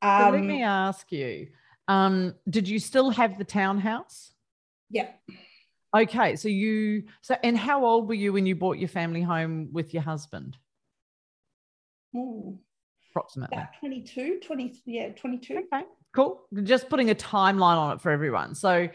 um, 0.00 0.20
so 0.20 0.30
let 0.30 0.44
me 0.44 0.62
ask 0.62 1.10
you, 1.12 1.48
um, 1.88 2.34
did 2.48 2.68
you 2.68 2.78
still 2.78 3.10
have 3.10 3.38
the 3.38 3.44
townhouse? 3.44 4.32
Yeah. 4.90 5.08
Okay, 5.94 6.36
so 6.36 6.48
you 6.48 7.04
so 7.20 7.36
and 7.42 7.56
how 7.56 7.84
old 7.84 8.08
were 8.08 8.14
you 8.14 8.32
when 8.32 8.46
you 8.46 8.54
bought 8.54 8.78
your 8.78 8.88
family 8.88 9.20
home 9.20 9.68
with 9.72 9.92
your 9.92 10.02
husband? 10.02 10.56
Ooh, 12.16 12.58
Approximately. 13.10 13.56
About 13.56 13.68
22, 13.80 14.40
20, 14.42 14.82
yeah, 14.86 15.10
22. 15.10 15.54
Okay, 15.72 15.84
cool. 16.14 16.46
Just 16.62 16.88
putting 16.88 17.10
a 17.10 17.14
timeline 17.14 17.76
on 17.76 17.96
it 17.96 18.00
for 18.00 18.10
everyone. 18.10 18.54
So 18.54 18.88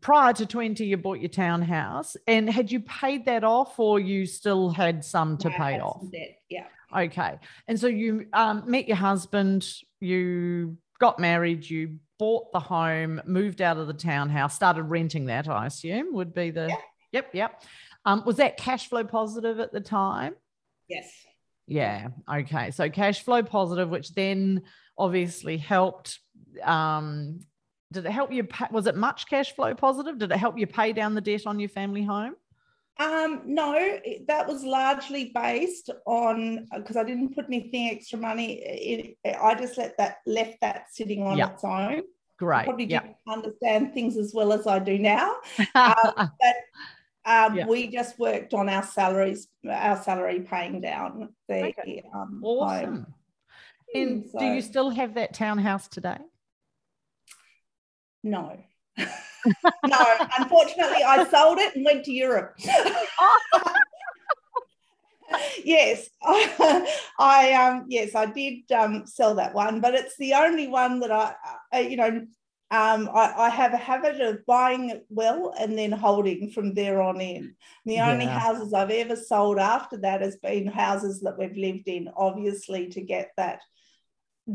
prior 0.00 0.32
to 0.32 0.46
20 0.46 0.84
you 0.84 0.96
bought 0.96 1.20
your 1.20 1.28
townhouse 1.28 2.16
and 2.26 2.48
had 2.48 2.70
you 2.70 2.80
paid 2.80 3.26
that 3.26 3.44
off 3.44 3.78
or 3.78 4.00
you 4.00 4.26
still 4.26 4.70
had 4.70 5.04
some 5.04 5.36
to 5.38 5.50
pay 5.50 5.78
off? 5.80 6.02
yeah. 6.48 6.66
Okay 6.96 7.38
and 7.68 7.78
so 7.78 7.86
you 7.86 8.26
um, 8.32 8.64
met 8.66 8.88
your 8.88 8.96
husband 8.96 9.66
you 10.00 10.76
got 10.98 11.18
married 11.18 11.68
you 11.68 11.98
bought 12.18 12.52
the 12.52 12.60
home 12.60 13.20
moved 13.26 13.60
out 13.60 13.76
of 13.76 13.86
the 13.86 13.94
townhouse 13.94 14.54
started 14.54 14.84
renting 14.84 15.26
that 15.26 15.48
i 15.48 15.66
assume 15.66 16.14
would 16.14 16.32
be 16.32 16.50
the 16.50 16.68
yeah. 16.68 16.76
yep 17.12 17.30
yep. 17.32 17.62
Um, 18.04 18.24
was 18.24 18.36
that 18.36 18.56
cash 18.56 18.88
flow 18.88 19.04
positive 19.04 19.60
at 19.60 19.72
the 19.72 19.80
time? 19.80 20.34
Yes. 20.88 21.08
Yeah 21.66 22.08
okay. 22.32 22.70
So 22.72 22.90
cash 22.90 23.22
flow 23.22 23.42
positive 23.42 23.88
which 23.88 24.14
then 24.14 24.62
obviously 24.98 25.56
helped 25.56 26.18
um, 26.62 27.40
did 27.92 28.06
it 28.06 28.12
help 28.12 28.32
you? 28.32 28.44
Pay, 28.44 28.66
was 28.70 28.86
it 28.86 28.96
much 28.96 29.28
cash 29.28 29.54
flow 29.54 29.74
positive? 29.74 30.18
Did 30.18 30.32
it 30.32 30.38
help 30.38 30.58
you 30.58 30.66
pay 30.66 30.92
down 30.92 31.14
the 31.14 31.20
debt 31.20 31.46
on 31.46 31.58
your 31.58 31.68
family 31.68 32.02
home? 32.02 32.34
Um, 33.00 33.42
no, 33.46 33.98
that 34.28 34.46
was 34.46 34.64
largely 34.64 35.32
based 35.34 35.90
on 36.06 36.68
because 36.76 36.96
I 36.96 37.04
didn't 37.04 37.34
put 37.34 37.46
anything 37.46 37.88
extra 37.88 38.18
money. 38.18 39.14
In, 39.24 39.34
I 39.40 39.54
just 39.54 39.78
let 39.78 39.96
that 39.98 40.18
left 40.26 40.60
that 40.60 40.86
sitting 40.92 41.22
on 41.22 41.38
yep. 41.38 41.54
its 41.54 41.64
own. 41.64 42.02
Great. 42.38 42.60
I 42.60 42.64
probably 42.64 42.84
yep. 42.86 43.02
didn't 43.02 43.16
understand 43.28 43.94
things 43.94 44.16
as 44.16 44.32
well 44.34 44.52
as 44.52 44.66
I 44.66 44.78
do 44.78 44.98
now. 44.98 45.36
um, 45.74 45.94
but 46.16 46.56
um, 47.24 47.56
yeah. 47.56 47.66
we 47.66 47.88
just 47.88 48.18
worked 48.18 48.52
on 48.52 48.68
our 48.68 48.82
salaries, 48.82 49.48
our 49.68 50.00
salary 50.02 50.40
paying 50.40 50.80
down 50.80 51.30
the 51.48 51.66
okay. 51.66 52.02
um, 52.14 52.40
awesome. 52.44 52.94
Home. 52.94 53.14
And 53.94 54.24
so, 54.30 54.38
do 54.38 54.46
you 54.46 54.62
still 54.62 54.90
have 54.90 55.14
that 55.14 55.34
townhouse 55.34 55.88
today? 55.88 56.18
No. 58.22 58.58
no, 58.98 60.14
unfortunately, 60.38 61.02
I 61.02 61.26
sold 61.28 61.58
it 61.58 61.74
and 61.74 61.84
went 61.84 62.04
to 62.04 62.12
Europe. 62.12 62.54
yes, 65.64 66.08
I 67.18 67.52
um 67.54 67.86
yes 67.88 68.14
I 68.14 68.26
did 68.26 68.70
um 68.72 69.06
sell 69.06 69.34
that 69.36 69.54
one, 69.54 69.80
but 69.80 69.94
it's 69.94 70.16
the 70.18 70.34
only 70.34 70.68
one 70.68 71.00
that 71.00 71.10
I, 71.10 71.34
I 71.72 71.80
you 71.80 71.96
know 71.96 72.26
um, 72.70 73.10
I, 73.12 73.34
I, 73.36 73.48
have 73.50 73.74
a 73.74 73.76
habit 73.76 74.18
of 74.22 74.46
buying 74.46 74.88
it 74.88 75.04
well 75.10 75.52
and 75.60 75.76
then 75.76 75.92
holding 75.92 76.50
from 76.52 76.72
there 76.72 77.02
on 77.02 77.20
in. 77.20 77.54
The 77.84 77.96
yeah. 77.96 78.10
only 78.10 78.24
houses 78.24 78.72
I've 78.72 78.88
ever 78.88 79.14
sold 79.14 79.58
after 79.58 79.98
that 79.98 80.22
has 80.22 80.36
been 80.36 80.68
houses 80.68 81.20
that 81.20 81.38
we've 81.38 81.54
lived 81.54 81.86
in, 81.86 82.08
obviously, 82.16 82.88
to 82.88 83.02
get 83.02 83.32
that 83.36 83.60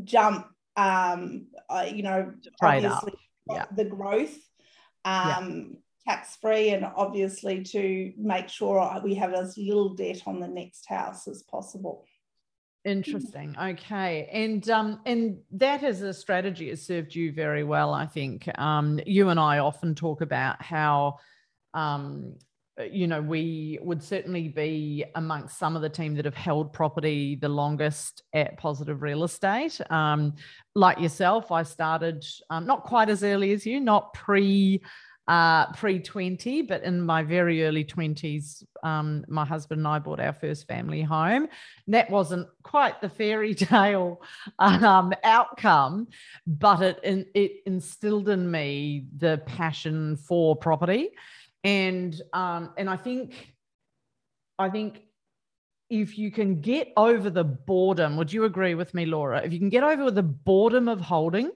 jump, 0.03 0.47
um, 0.75 1.45
uh, 1.69 1.85
you 1.93 2.01
know, 2.01 2.33
obviously 2.59 3.13
yeah. 3.49 3.65
the 3.75 3.85
growth, 3.85 4.37
um, 5.05 5.77
yeah. 6.05 6.13
tax 6.13 6.37
free, 6.37 6.69
and 6.69 6.85
obviously 6.85 7.63
to 7.63 8.13
make 8.17 8.49
sure 8.49 9.01
we 9.03 9.15
have 9.15 9.33
as 9.33 9.57
little 9.57 9.93
debt 9.93 10.21
on 10.25 10.39
the 10.39 10.47
next 10.47 10.85
house 10.87 11.27
as 11.27 11.43
possible. 11.43 12.05
Interesting. 12.85 13.55
Okay, 13.61 14.29
and 14.31 14.69
um, 14.69 15.01
and 15.05 15.39
that 15.51 15.83
as 15.83 16.01
a 16.01 16.13
strategy 16.13 16.69
has 16.69 16.81
served 16.81 17.13
you 17.13 17.33
very 17.33 17.65
well. 17.65 17.93
I 17.93 18.05
think 18.05 18.47
um, 18.57 19.01
you 19.05 19.27
and 19.27 19.37
I 19.37 19.57
often 19.57 19.93
talk 19.93 20.21
about 20.21 20.61
how, 20.61 21.17
um, 21.73 22.35
you 22.91 23.07
know, 23.07 23.21
we 23.21 23.79
would 23.81 24.03
certainly 24.03 24.47
be 24.47 25.03
amongst 25.15 25.57
some 25.57 25.75
of 25.75 25.81
the 25.81 25.89
team 25.89 26.15
that 26.15 26.25
have 26.25 26.35
held 26.35 26.73
property 26.73 27.35
the 27.35 27.49
longest 27.49 28.23
at 28.33 28.57
Positive 28.57 29.01
Real 29.01 29.23
Estate. 29.23 29.79
Um, 29.89 30.35
like 30.75 30.99
yourself, 30.99 31.51
I 31.51 31.63
started 31.63 32.23
um, 32.49 32.67
not 32.67 32.83
quite 32.83 33.09
as 33.09 33.23
early 33.23 33.51
as 33.51 33.65
you, 33.65 33.79
not 33.79 34.13
pre 34.13 34.81
uh, 35.27 35.69
pre 35.73 35.99
20, 35.99 36.61
but 36.61 36.83
in 36.83 37.01
my 37.01 37.21
very 37.21 37.65
early 37.65 37.83
20s, 37.83 38.63
um, 38.83 39.25
my 39.27 39.43
husband 39.43 39.79
and 39.79 39.87
I 39.87 39.99
bought 39.99 40.21
our 40.21 40.31
first 40.31 40.67
family 40.67 41.01
home. 41.01 41.43
And 41.85 41.93
that 41.93 42.09
wasn't 42.09 42.47
quite 42.63 43.01
the 43.01 43.09
fairy 43.09 43.53
tale 43.55 44.21
um, 44.59 45.13
outcome, 45.23 46.07
but 46.45 46.81
it, 47.03 47.29
it 47.33 47.51
instilled 47.65 48.29
in 48.29 48.49
me 48.49 49.07
the 49.17 49.41
passion 49.45 50.15
for 50.15 50.55
property. 50.55 51.09
And, 51.63 52.19
um, 52.33 52.71
and 52.77 52.89
I 52.89 52.97
think, 52.97 53.53
I 54.59 54.69
think 54.69 55.01
if 55.89 56.17
you 56.17 56.31
can 56.31 56.61
get 56.61 56.91
over 56.97 57.29
the 57.29 57.43
boredom, 57.43 58.17
would 58.17 58.31
you 58.31 58.45
agree 58.45 58.75
with 58.75 58.93
me, 58.93 59.05
Laura? 59.05 59.41
If 59.43 59.53
you 59.53 59.59
can 59.59 59.69
get 59.69 59.83
over 59.83 60.11
the 60.11 60.23
boredom 60.23 60.87
of 60.87 61.01
holding, 61.01 61.51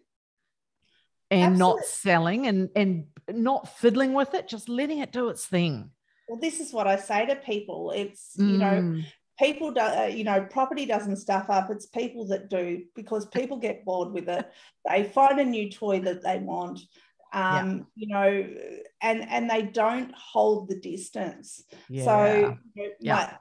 and 1.31 1.53
Absolutely. 1.53 1.79
not 1.79 1.85
selling 1.85 2.47
and 2.47 2.69
and 2.75 3.05
not 3.29 3.77
fiddling 3.77 4.13
with 4.13 4.33
it, 4.33 4.47
just 4.47 4.67
letting 4.67 4.99
it 4.99 5.13
do 5.13 5.29
its 5.29 5.45
thing. 5.45 5.89
Well, 6.27 6.39
this 6.39 6.59
is 6.59 6.73
what 6.73 6.87
I 6.87 6.97
say 6.97 7.25
to 7.25 7.35
people. 7.35 7.91
It's, 7.91 8.35
mm. 8.37 8.51
you 8.51 8.57
know, 8.57 8.71
mm. 8.71 9.05
people 9.39 9.71
do, 9.71 9.81
uh, 9.81 10.09
you 10.11 10.23
know, 10.23 10.41
property 10.49 10.85
doesn't 10.85 11.17
stuff 11.17 11.49
up. 11.49 11.69
It's 11.69 11.85
people 11.85 12.27
that 12.27 12.49
do 12.49 12.83
because 12.95 13.25
people 13.25 13.57
get 13.57 13.85
bored 13.85 14.11
with 14.11 14.29
it. 14.29 14.49
They 14.89 15.03
find 15.03 15.39
a 15.39 15.45
new 15.45 15.69
toy 15.69 15.99
that 15.99 16.23
they 16.23 16.39
want. 16.39 16.79
Um, 17.33 17.77
yeah. 17.77 17.83
you 17.95 18.07
know, 18.07 18.47
and 19.01 19.29
and 19.29 19.49
they 19.49 19.61
don't 19.61 20.13
hold 20.15 20.67
the 20.67 20.79
distance. 20.79 21.63
Yeah. 21.89 22.05
So 22.05 22.57
you 22.75 22.83
know, 22.83 22.89
yeah. 22.99 23.15
my, 23.15 23.33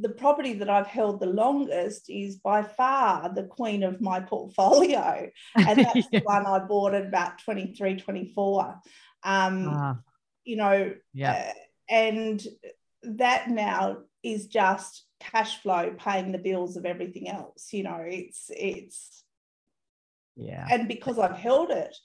the 0.00 0.08
property 0.10 0.54
that 0.54 0.68
I've 0.68 0.86
held 0.86 1.20
the 1.20 1.26
longest 1.26 2.10
is 2.10 2.36
by 2.36 2.62
far 2.62 3.32
the 3.34 3.44
queen 3.44 3.82
of 3.82 4.00
my 4.00 4.20
portfolio. 4.20 5.30
And 5.54 5.78
that's 5.84 6.08
the 6.10 6.20
one 6.20 6.46
I 6.46 6.58
bought 6.60 6.94
at 6.94 7.06
about 7.06 7.38
23, 7.42 7.96
24. 7.96 8.80
Um, 9.24 9.68
ah. 9.70 9.98
You 10.44 10.56
know, 10.56 10.94
yeah. 11.12 11.32
Uh, 11.32 11.52
and 11.88 12.42
that 13.02 13.48
now 13.48 13.98
is 14.22 14.46
just 14.46 15.04
cash 15.20 15.62
flow 15.62 15.94
paying 15.98 16.32
the 16.32 16.38
bills 16.38 16.76
of 16.76 16.84
everything 16.84 17.28
else. 17.28 17.72
You 17.72 17.84
know, 17.84 18.02
it's, 18.04 18.50
it's, 18.50 19.24
yeah. 20.36 20.66
And 20.70 20.88
because 20.88 21.18
I've 21.18 21.36
held 21.36 21.70
it, 21.70 21.96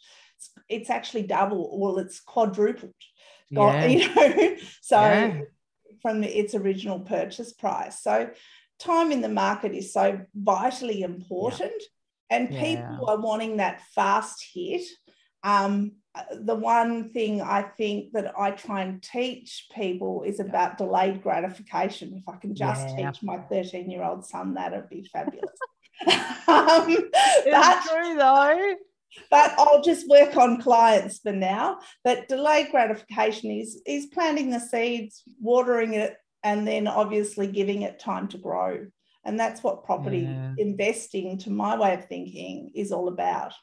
it's, 0.69 0.89
actually 0.89 1.24
double, 1.24 1.79
well, 1.79 1.98
it's 2.00 2.19
quadrupled. 2.19 2.93
Yeah. 3.50 3.86
You 3.86 4.15
know, 4.15 4.55
so. 4.81 5.01
Yeah 5.01 5.41
from 6.01 6.24
its 6.24 6.55
original 6.55 7.00
purchase 7.00 7.53
price. 7.53 8.01
So 8.01 8.29
time 8.79 9.12
in 9.12 9.21
the 9.21 9.29
market 9.29 9.74
is 9.74 9.93
so 9.93 10.21
vitally 10.36 11.03
important, 11.03 11.71
yeah. 12.29 12.38
and 12.38 12.50
people 12.50 13.10
are 13.10 13.19
wanting 13.19 13.57
that 13.57 13.81
fast 13.93 14.43
hit. 14.53 14.83
Um, 15.43 15.93
the 16.33 16.55
one 16.55 17.10
thing 17.10 17.41
I 17.41 17.62
think 17.62 18.12
that 18.13 18.38
I 18.38 18.51
try 18.51 18.81
and 18.81 19.01
teach 19.01 19.67
people 19.74 20.24
is 20.24 20.39
about 20.39 20.77
delayed 20.77 21.24
gratification. 21.24 22.13
If 22.17 22.27
I 22.27 22.38
can 22.38 22.53
just 22.53 22.98
yeah. 22.98 23.12
teach 23.12 23.24
my 23.24 23.38
13 23.38 23.89
year 23.89 24.03
old 24.03 24.25
son 24.25 24.55
that, 24.55 24.74
it'd 24.74 24.89
be 24.89 25.03
fabulous. 25.03 25.51
um, 26.48 26.86
it's 26.88 27.89
true 27.89 28.17
though 28.17 28.75
but 29.30 29.53
I'll 29.58 29.82
just 29.82 30.08
work 30.08 30.38
on 30.38 30.62
clients 30.62 31.20
for 31.20 31.32
now. 31.32 31.80
But 32.03 32.27
delayed 32.27 32.72
gratification 32.72 33.51
is 33.51 33.82
is 33.86 34.08
planting 34.08 34.50
the 34.50 34.60
seeds, 34.60 35.24
watering 35.39 35.94
it, 35.94 36.15
and 36.44 36.68
then 36.68 36.88
obviously 36.88 37.48
giving 37.48 37.84
it 37.84 38.00
time 38.00 38.27
to 38.30 38.38
grow. 38.38 38.88
And 39.24 39.39
that's 39.39 39.62
what 39.62 39.86
property 39.86 40.20
yeah. 40.20 40.53
investing, 40.58 41.38
to 41.39 41.51
my 41.51 41.77
way 41.77 41.94
of 41.94 42.06
thinking, 42.06 42.72
is 42.74 42.91
all 42.91 43.08
about. 43.08 43.53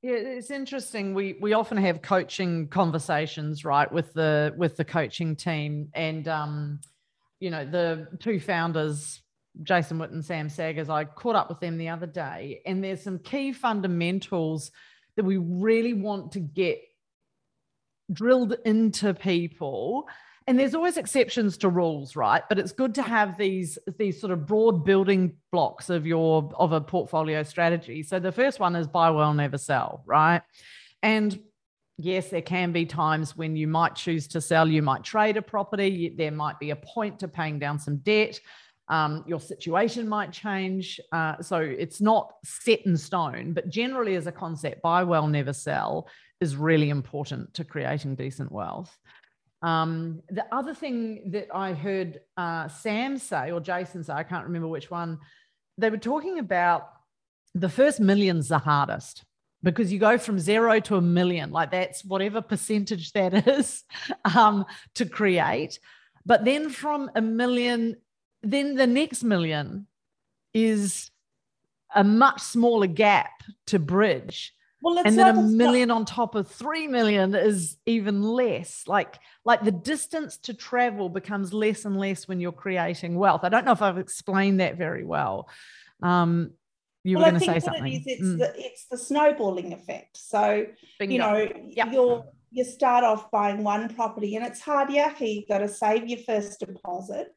Yeah, 0.00 0.14
it's 0.14 0.50
interesting. 0.50 1.14
We 1.14 1.36
we 1.40 1.52
often 1.52 1.76
have 1.76 2.02
coaching 2.02 2.68
conversations, 2.68 3.64
right, 3.64 3.90
with 3.90 4.12
the 4.14 4.52
with 4.56 4.76
the 4.76 4.84
coaching 4.84 5.36
team, 5.36 5.90
and 5.94 6.26
um, 6.26 6.80
you 7.38 7.50
know, 7.50 7.64
the 7.64 8.08
two 8.18 8.40
founders 8.40 9.22
Jason 9.62 9.98
Wright 9.98 10.10
and 10.10 10.24
Sam 10.24 10.48
Saggers, 10.48 10.88
I 10.88 11.04
caught 11.04 11.36
up 11.36 11.48
with 11.48 11.60
them 11.60 11.76
the 11.76 11.90
other 11.90 12.06
day, 12.06 12.62
and 12.64 12.82
there's 12.82 13.02
some 13.02 13.18
key 13.18 13.52
fundamentals 13.52 14.70
that 15.16 15.24
we 15.24 15.36
really 15.36 15.92
want 15.92 16.32
to 16.32 16.40
get 16.40 16.80
drilled 18.12 18.56
into 18.64 19.14
people. 19.14 20.08
And 20.46 20.58
there's 20.58 20.74
always 20.74 20.96
exceptions 20.96 21.58
to 21.58 21.68
rules, 21.68 22.16
right? 22.16 22.42
But 22.48 22.58
it's 22.58 22.72
good 22.72 22.96
to 22.96 23.02
have 23.02 23.38
these 23.38 23.78
these 23.98 24.20
sort 24.20 24.32
of 24.32 24.46
broad 24.46 24.84
building 24.84 25.36
blocks 25.52 25.88
of 25.88 26.04
your 26.06 26.50
of 26.56 26.72
a 26.72 26.80
portfolio 26.80 27.42
strategy. 27.44 28.02
So 28.02 28.18
the 28.18 28.32
first 28.32 28.58
one 28.58 28.74
is 28.74 28.88
buy 28.88 29.10
well, 29.10 29.34
never 29.34 29.58
sell, 29.58 30.02
right? 30.04 30.42
And 31.02 31.38
yes, 31.96 32.30
there 32.30 32.42
can 32.42 32.72
be 32.72 32.86
times 32.86 33.36
when 33.36 33.54
you 33.54 33.68
might 33.68 33.94
choose 33.94 34.26
to 34.28 34.40
sell. 34.40 34.68
You 34.68 34.82
might 34.82 35.04
trade 35.04 35.36
a 35.36 35.42
property. 35.42 36.12
There 36.16 36.32
might 36.32 36.58
be 36.58 36.70
a 36.70 36.76
point 36.76 37.20
to 37.20 37.28
paying 37.28 37.60
down 37.60 37.78
some 37.78 37.98
debt. 37.98 38.40
Um, 38.92 39.24
your 39.26 39.40
situation 39.40 40.06
might 40.06 40.32
change. 40.32 41.00
Uh, 41.12 41.40
so 41.40 41.56
it's 41.56 42.02
not 42.02 42.34
set 42.44 42.84
in 42.84 42.98
stone, 42.98 43.54
but 43.54 43.70
generally, 43.70 44.16
as 44.16 44.26
a 44.26 44.32
concept, 44.32 44.82
buy 44.82 45.02
well, 45.02 45.26
never 45.26 45.54
sell 45.54 46.08
is 46.42 46.56
really 46.56 46.90
important 46.90 47.54
to 47.54 47.64
creating 47.64 48.16
decent 48.16 48.52
wealth. 48.52 48.94
Um, 49.62 50.20
the 50.28 50.44
other 50.52 50.74
thing 50.74 51.30
that 51.30 51.48
I 51.54 51.72
heard 51.72 52.20
uh, 52.36 52.68
Sam 52.68 53.16
say, 53.16 53.50
or 53.50 53.60
Jason 53.60 54.04
say, 54.04 54.12
I 54.12 54.24
can't 54.24 54.44
remember 54.44 54.68
which 54.68 54.90
one, 54.90 55.20
they 55.78 55.88
were 55.88 55.96
talking 55.96 56.38
about 56.38 56.90
the 57.54 57.70
first 57.70 57.98
million's 57.98 58.48
the 58.48 58.58
hardest 58.58 59.24
because 59.62 59.90
you 59.90 59.98
go 59.98 60.18
from 60.18 60.38
zero 60.38 60.80
to 60.80 60.96
a 60.96 61.00
million, 61.00 61.50
like 61.50 61.70
that's 61.70 62.04
whatever 62.04 62.42
percentage 62.42 63.12
that 63.12 63.48
is 63.48 63.84
um, 64.36 64.66
to 64.96 65.06
create. 65.06 65.78
But 66.26 66.44
then 66.44 66.68
from 66.68 67.10
a 67.14 67.22
million, 67.22 67.96
then 68.42 68.74
the 68.74 68.86
next 68.86 69.22
million 69.22 69.86
is 70.54 71.10
a 71.94 72.04
much 72.04 72.40
smaller 72.40 72.86
gap 72.86 73.42
to 73.66 73.78
bridge. 73.78 74.54
Well, 74.80 74.98
and 74.98 75.16
then 75.16 75.38
a 75.38 75.42
million 75.42 75.92
on 75.92 76.04
top 76.04 76.34
of 76.34 76.48
three 76.48 76.88
million 76.88 77.36
is 77.36 77.76
even 77.86 78.20
less. 78.22 78.82
Like, 78.88 79.20
like 79.44 79.62
the 79.62 79.70
distance 79.70 80.38
to 80.38 80.54
travel 80.54 81.08
becomes 81.08 81.54
less 81.54 81.84
and 81.84 81.96
less 81.96 82.26
when 82.26 82.40
you're 82.40 82.50
creating 82.50 83.14
wealth. 83.14 83.44
I 83.44 83.48
don't 83.48 83.64
know 83.64 83.72
if 83.72 83.82
I've 83.82 83.98
explained 83.98 84.58
that 84.58 84.76
very 84.76 85.04
well. 85.04 85.48
Um, 86.02 86.50
you 87.04 87.16
well, 87.16 87.26
were 87.26 87.30
going 87.30 87.40
to 87.40 87.46
say 87.46 87.60
something. 87.60 87.92
It 87.92 87.96
is, 87.98 88.06
it's, 88.06 88.22
mm. 88.22 88.38
the, 88.38 88.52
it's 88.56 88.86
the 88.86 88.98
snowballing 88.98 89.72
effect. 89.72 90.16
So, 90.16 90.66
Bingo. 90.98 91.12
you 91.12 91.18
know, 91.18 91.48
yep. 91.68 91.92
you're 91.92 92.24
you 92.52 92.64
start 92.64 93.02
off 93.02 93.30
buying 93.30 93.64
one 93.64 93.92
property 93.94 94.36
and 94.36 94.46
it's 94.46 94.60
hard 94.60 94.90
yakky. 94.90 95.36
You've 95.36 95.48
got 95.48 95.58
to 95.58 95.68
save 95.68 96.06
your 96.06 96.18
first 96.18 96.60
deposit. 96.60 97.28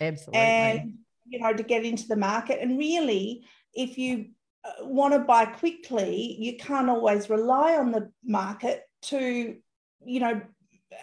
Absolutely. 0.00 0.40
And, 0.40 0.94
you 1.26 1.38
know, 1.38 1.52
to 1.52 1.62
get 1.62 1.84
into 1.84 2.08
the 2.08 2.16
market. 2.16 2.60
And 2.60 2.76
really, 2.76 3.44
if 3.72 3.96
you 3.96 4.30
uh, 4.64 4.84
want 4.84 5.14
to 5.14 5.20
buy 5.20 5.46
quickly, 5.46 6.36
you 6.40 6.56
can't 6.56 6.90
always 6.90 7.30
rely 7.30 7.76
on 7.76 7.92
the 7.92 8.10
market 8.24 8.82
to, 9.02 9.56
you 10.04 10.20
know, 10.20 10.40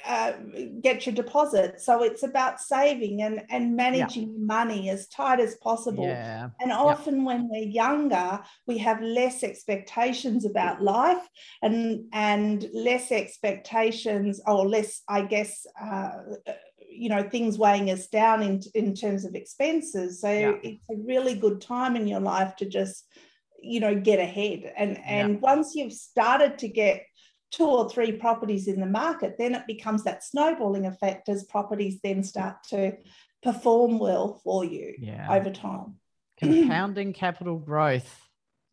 uh, 0.06 0.34
get 0.82 1.06
your 1.06 1.16
deposit. 1.16 1.80
So 1.80 2.04
it's 2.04 2.24
about 2.24 2.60
saving 2.60 3.22
and, 3.22 3.44
and 3.50 3.76
managing 3.76 4.30
yeah. 4.30 4.46
money 4.56 4.90
as 4.90 5.08
tight 5.08 5.40
as 5.40 5.56
possible. 5.56 6.06
Yeah. 6.06 6.50
And 6.60 6.72
often 6.72 7.18
yeah. 7.18 7.26
when 7.26 7.50
we're 7.50 7.70
younger, 7.70 8.42
we 8.68 8.78
have 8.80 9.02
less 9.02 9.44
expectations 9.44 10.46
about 10.46 10.82
life 10.82 11.26
and 11.62 12.06
and 12.14 12.68
less 12.74 13.12
expectations 13.12 14.42
or 14.46 14.68
less, 14.68 15.02
I 15.08 15.22
guess, 15.24 15.66
uh, 15.82 16.12
you 16.90 17.10
know, 17.10 17.24
things 17.24 17.58
weighing 17.58 17.90
us 17.90 18.08
down 18.08 18.42
in, 18.42 18.62
in 18.74 18.94
terms 18.94 19.26
of 19.26 19.36
expenses. 19.36 20.22
So 20.22 20.60
it's 20.64 20.90
a 20.90 20.96
really 21.06 21.36
good 21.36 21.62
time 21.62 21.96
in 21.96 22.08
your 22.08 22.20
life 22.20 22.56
to 22.58 22.66
just, 22.66 23.06
you 23.62 23.80
know, 23.80 23.96
get 23.96 24.20
ahead. 24.20 24.74
And 24.76 24.98
and 25.06 25.42
once 25.42 25.76
you've 25.76 25.94
started 25.94 26.58
to 26.60 26.68
get 26.68 27.04
two 27.52 27.66
or 27.66 27.90
three 27.90 28.14
properties 28.14 28.68
in 28.68 28.80
the 28.80 28.86
market, 28.86 29.36
then 29.38 29.54
it 29.54 29.68
becomes 29.68 30.04
that 30.04 30.24
snowballing 30.24 30.86
effect 30.86 31.30
as 31.30 31.44
properties 31.44 32.00
then 32.02 32.24
start 32.24 32.64
to 32.70 32.94
perform 33.44 34.00
well 34.00 34.40
for 34.44 34.64
you 34.64 34.96
yeah. 34.98 35.28
over 35.30 35.50
time. 35.50 35.96
Compounding 36.38 37.14
capital 37.14 37.58
growth. 37.58 38.18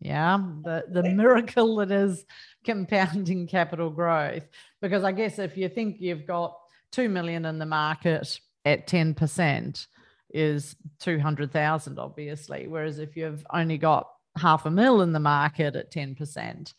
Yeah, 0.01 0.39
the, 0.63 0.85
the 0.89 1.03
miracle 1.03 1.77
that 1.77 1.91
is 1.91 2.25
compounding 2.65 3.49
capital 3.49 3.91
growth. 3.91 4.45
Because 4.81 5.03
I 5.03 5.11
guess 5.11 5.41
if 5.41 5.57
you 5.57 5.69
think 5.69 5.97
you've 5.99 6.27
got 6.27 6.57
2 6.93 7.09
million 7.09 7.45
in 7.45 7.59
the 7.59 7.67
market 7.67 8.39
at 8.65 8.87
10% 8.87 9.87
is 10.33 10.77
200,000, 11.01 11.99
obviously. 11.99 12.69
Whereas 12.69 13.01
if 13.01 13.17
you've 13.17 13.45
only 13.53 13.79
got 13.79 14.09
half 14.37 14.67
a 14.67 14.71
mil 14.71 15.03
in 15.03 15.13
the 15.13 15.21
market 15.21 15.75
at 15.75 15.91
10%, 15.91 16.75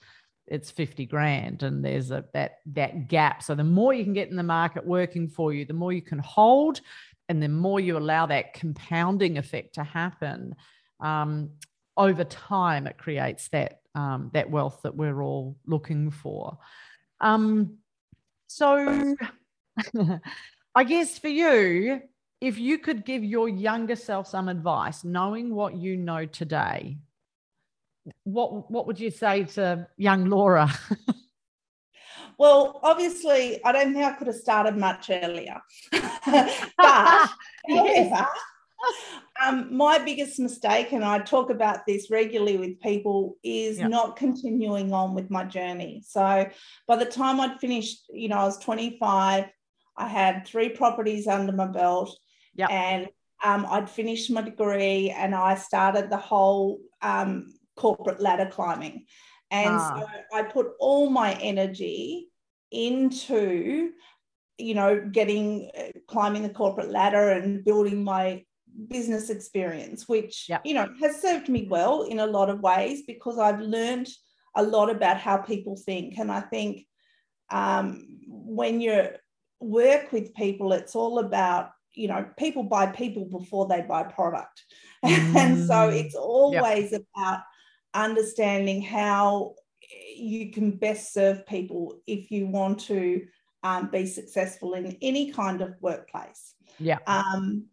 it's 0.49 0.71
50 0.71 1.05
grand 1.05 1.63
and 1.63 1.83
there's 1.83 2.11
a 2.11 2.25
that 2.33 2.59
that 2.67 3.07
gap. 3.07 3.43
So 3.43 3.55
the 3.55 3.63
more 3.63 3.93
you 3.93 4.03
can 4.03 4.13
get 4.13 4.29
in 4.29 4.35
the 4.35 4.43
market 4.43 4.85
working 4.85 5.27
for 5.27 5.53
you 5.53 5.65
the 5.65 5.73
more 5.73 5.93
you 5.93 6.01
can 6.01 6.19
hold 6.19 6.81
and 7.27 7.41
the 7.41 7.49
more 7.49 7.79
you 7.79 7.97
allow 7.97 8.25
that 8.25 8.53
compounding 8.53 9.37
effect 9.37 9.75
to 9.75 9.83
happen 9.83 10.55
um, 10.99 11.51
over 11.95 12.23
time 12.23 12.87
it 12.87 12.97
creates 12.97 13.47
that 13.49 13.81
um, 13.95 14.31
that 14.33 14.49
wealth 14.49 14.81
that 14.83 14.95
we're 14.95 15.21
all 15.21 15.57
looking 15.65 16.11
for. 16.11 16.57
Um, 17.19 17.79
so 18.49 19.15
i 20.75 20.83
guess 20.83 21.19
for 21.19 21.27
you 21.27 22.01
if 22.41 22.57
you 22.57 22.79
could 22.79 23.05
give 23.05 23.23
your 23.23 23.47
younger 23.47 23.95
self 23.95 24.27
some 24.27 24.49
advice 24.49 25.03
knowing 25.03 25.53
what 25.53 25.75
you 25.75 25.95
know 25.95 26.25
today 26.25 26.97
what 28.23 28.69
what 28.71 28.87
would 28.87 28.99
you 28.99 29.11
say 29.11 29.43
to 29.43 29.87
young 29.97 30.25
Laura? 30.25 30.69
well, 32.39 32.79
obviously, 32.83 33.63
I 33.63 33.71
don't 33.71 33.93
think 33.93 34.05
I 34.05 34.13
could 34.13 34.27
have 34.27 34.35
started 34.35 34.77
much 34.77 35.09
earlier. 35.09 35.61
but 35.91 36.49
however, 37.69 38.27
um, 39.45 39.75
my 39.75 39.99
biggest 39.99 40.39
mistake, 40.39 40.93
and 40.93 41.03
I 41.03 41.19
talk 41.19 41.49
about 41.49 41.85
this 41.85 42.09
regularly 42.09 42.57
with 42.57 42.79
people, 42.79 43.37
is 43.43 43.77
yep. 43.77 43.89
not 43.89 44.15
continuing 44.15 44.93
on 44.93 45.15
with 45.15 45.29
my 45.29 45.43
journey. 45.43 46.01
So 46.05 46.49
by 46.87 46.95
the 46.95 47.05
time 47.05 47.39
I'd 47.39 47.59
finished, 47.59 48.05
you 48.09 48.29
know, 48.29 48.37
I 48.37 48.45
was 48.45 48.57
25, 48.59 49.45
I 49.97 50.07
had 50.07 50.47
three 50.47 50.69
properties 50.69 51.27
under 51.27 51.51
my 51.51 51.67
belt, 51.67 52.17
yep. 52.55 52.71
and 52.71 53.09
um, 53.43 53.65
I'd 53.69 53.89
finished 53.89 54.31
my 54.31 54.41
degree, 54.41 55.11
and 55.11 55.35
I 55.35 55.55
started 55.55 56.09
the 56.09 56.17
whole 56.17 56.79
um, 57.01 57.53
corporate 57.79 58.19
ladder 58.19 58.49
climbing. 58.51 59.05
And 59.51 59.69
ah. 59.69 59.99
so 59.99 60.37
I 60.37 60.43
put 60.43 60.67
all 60.79 61.09
my 61.09 61.33
energy 61.33 62.27
into, 62.71 63.91
you 64.57 64.75
know, 64.75 65.09
getting, 65.11 65.71
uh, 65.77 65.97
climbing 66.07 66.43
the 66.43 66.49
corporate 66.49 66.91
ladder 66.91 67.29
and 67.29 67.63
building 67.63 68.03
my 68.03 68.43
business 68.89 69.29
experience, 69.29 70.07
which, 70.07 70.47
yep. 70.49 70.61
you 70.65 70.73
know, 70.73 70.87
has 70.99 71.21
served 71.21 71.49
me 71.49 71.67
well 71.69 72.03
in 72.03 72.19
a 72.19 72.27
lot 72.27 72.49
of 72.49 72.59
ways 72.59 73.03
because 73.07 73.39
I've 73.39 73.61
learned 73.61 74.09
a 74.55 74.63
lot 74.63 74.89
about 74.89 75.17
how 75.17 75.37
people 75.37 75.77
think. 75.77 76.17
And 76.19 76.31
I 76.31 76.41
think 76.41 76.85
um, 77.49 78.19
when 78.27 78.81
you 78.81 79.07
work 79.59 80.11
with 80.11 80.35
people, 80.35 80.73
it's 80.73 80.95
all 80.95 81.19
about 81.19 81.71
you 81.93 82.07
know 82.07 82.25
people 82.37 82.63
buy 82.63 82.85
people 82.85 83.25
before 83.25 83.67
they 83.67 83.81
buy 83.81 84.03
product 84.03 84.63
mm. 85.03 85.35
and 85.35 85.65
so 85.65 85.89
it's 85.89 86.15
always 86.15 86.91
yep. 86.91 87.01
about 87.15 87.39
understanding 87.93 88.81
how 88.81 89.55
you 90.15 90.51
can 90.51 90.71
best 90.71 91.13
serve 91.13 91.45
people 91.45 91.99
if 92.05 92.31
you 92.31 92.47
want 92.47 92.79
to 92.79 93.25
um, 93.63 93.89
be 93.91 94.05
successful 94.05 94.73
in 94.73 94.97
any 95.01 95.31
kind 95.31 95.61
of 95.61 95.75
workplace. 95.81 96.53
Yeah. 96.79 96.99
Um, 97.07 97.65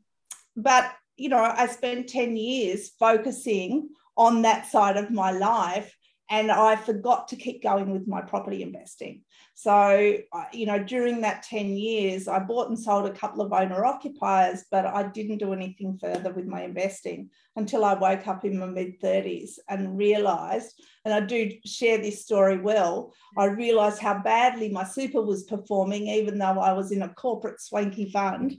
but, 0.57 0.93
you 1.17 1.29
know, 1.29 1.43
I 1.43 1.67
spent 1.67 2.09
10 2.09 2.37
years 2.37 2.91
focusing 2.99 3.91
on 4.17 4.43
that 4.43 4.67
side 4.67 4.97
of 4.97 5.11
my 5.11 5.31
life 5.31 5.95
and 6.29 6.51
I 6.51 6.75
forgot 6.77 7.29
to 7.29 7.37
keep 7.37 7.63
going 7.63 7.93
with 7.93 8.09
my 8.09 8.21
property 8.21 8.63
investing. 8.63 9.23
So, 9.55 10.19
you 10.53 10.67
know, 10.67 10.83
during 10.83 11.21
that 11.21 11.45
10 11.45 11.69
years, 11.69 12.29
I 12.29 12.41
bought 12.41 12.69
and 12.69 12.79
sold 12.79 13.07
a 13.07 13.13
couple 13.13 13.43
of 13.43 13.53
owner 13.53 13.85
occupiers, 13.85 14.65
but 14.71 14.85
I 14.85 15.05
didn't 15.05 15.39
do 15.39 15.53
anything 15.53 15.97
further 15.99 16.33
with 16.33 16.47
my 16.47 16.63
investing 16.63 17.31
until 17.55 17.85
I 17.85 17.95
woke 17.95 18.27
up 18.27 18.45
in 18.45 18.59
my 18.59 18.67
mid 18.67 19.01
30s 19.01 19.53
and 19.69 19.97
realized, 19.97 20.83
and 21.05 21.15
I 21.15 21.21
do 21.21 21.51
share 21.65 21.99
this 21.99 22.23
story 22.23 22.59
well, 22.59 23.15
I 23.39 23.45
realized 23.47 24.01
how 24.01 24.19
badly 24.19 24.69
my 24.69 24.85
super 24.85 25.23
was 25.23 25.45
performing, 25.45 26.09
even 26.09 26.39
though 26.39 26.59
I 26.59 26.73
was 26.73 26.93
in 26.93 27.03
a 27.03 27.15
corporate 27.15 27.61
swanky 27.61 28.11
fund. 28.11 28.57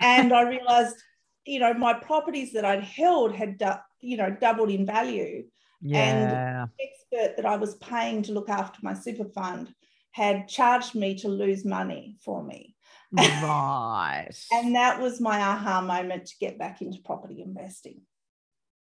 And 0.00 0.32
I 0.32 0.42
realized, 0.42 0.96
you 1.44 1.60
know, 1.60 1.74
my 1.74 1.94
properties 1.94 2.52
that 2.54 2.64
I'd 2.64 2.82
held 2.82 3.34
had, 3.34 3.62
you 4.00 4.16
know, 4.16 4.30
doubled 4.40 4.70
in 4.70 4.86
value. 4.86 5.44
Yeah. 5.80 6.62
And 6.62 6.70
expert 6.80 7.36
that 7.36 7.46
I 7.46 7.56
was 7.56 7.76
paying 7.76 8.22
to 8.24 8.32
look 8.32 8.48
after 8.48 8.78
my 8.82 8.94
super 8.94 9.24
fund 9.24 9.74
had 10.12 10.48
charged 10.48 10.94
me 10.94 11.14
to 11.16 11.28
lose 11.28 11.64
money 11.64 12.16
for 12.24 12.42
me. 12.42 12.74
Right. 13.12 14.28
and 14.52 14.74
that 14.74 15.00
was 15.00 15.20
my 15.20 15.40
aha 15.40 15.80
moment 15.80 16.26
to 16.26 16.34
get 16.40 16.58
back 16.58 16.82
into 16.82 17.00
property 17.00 17.42
investing. 17.42 18.00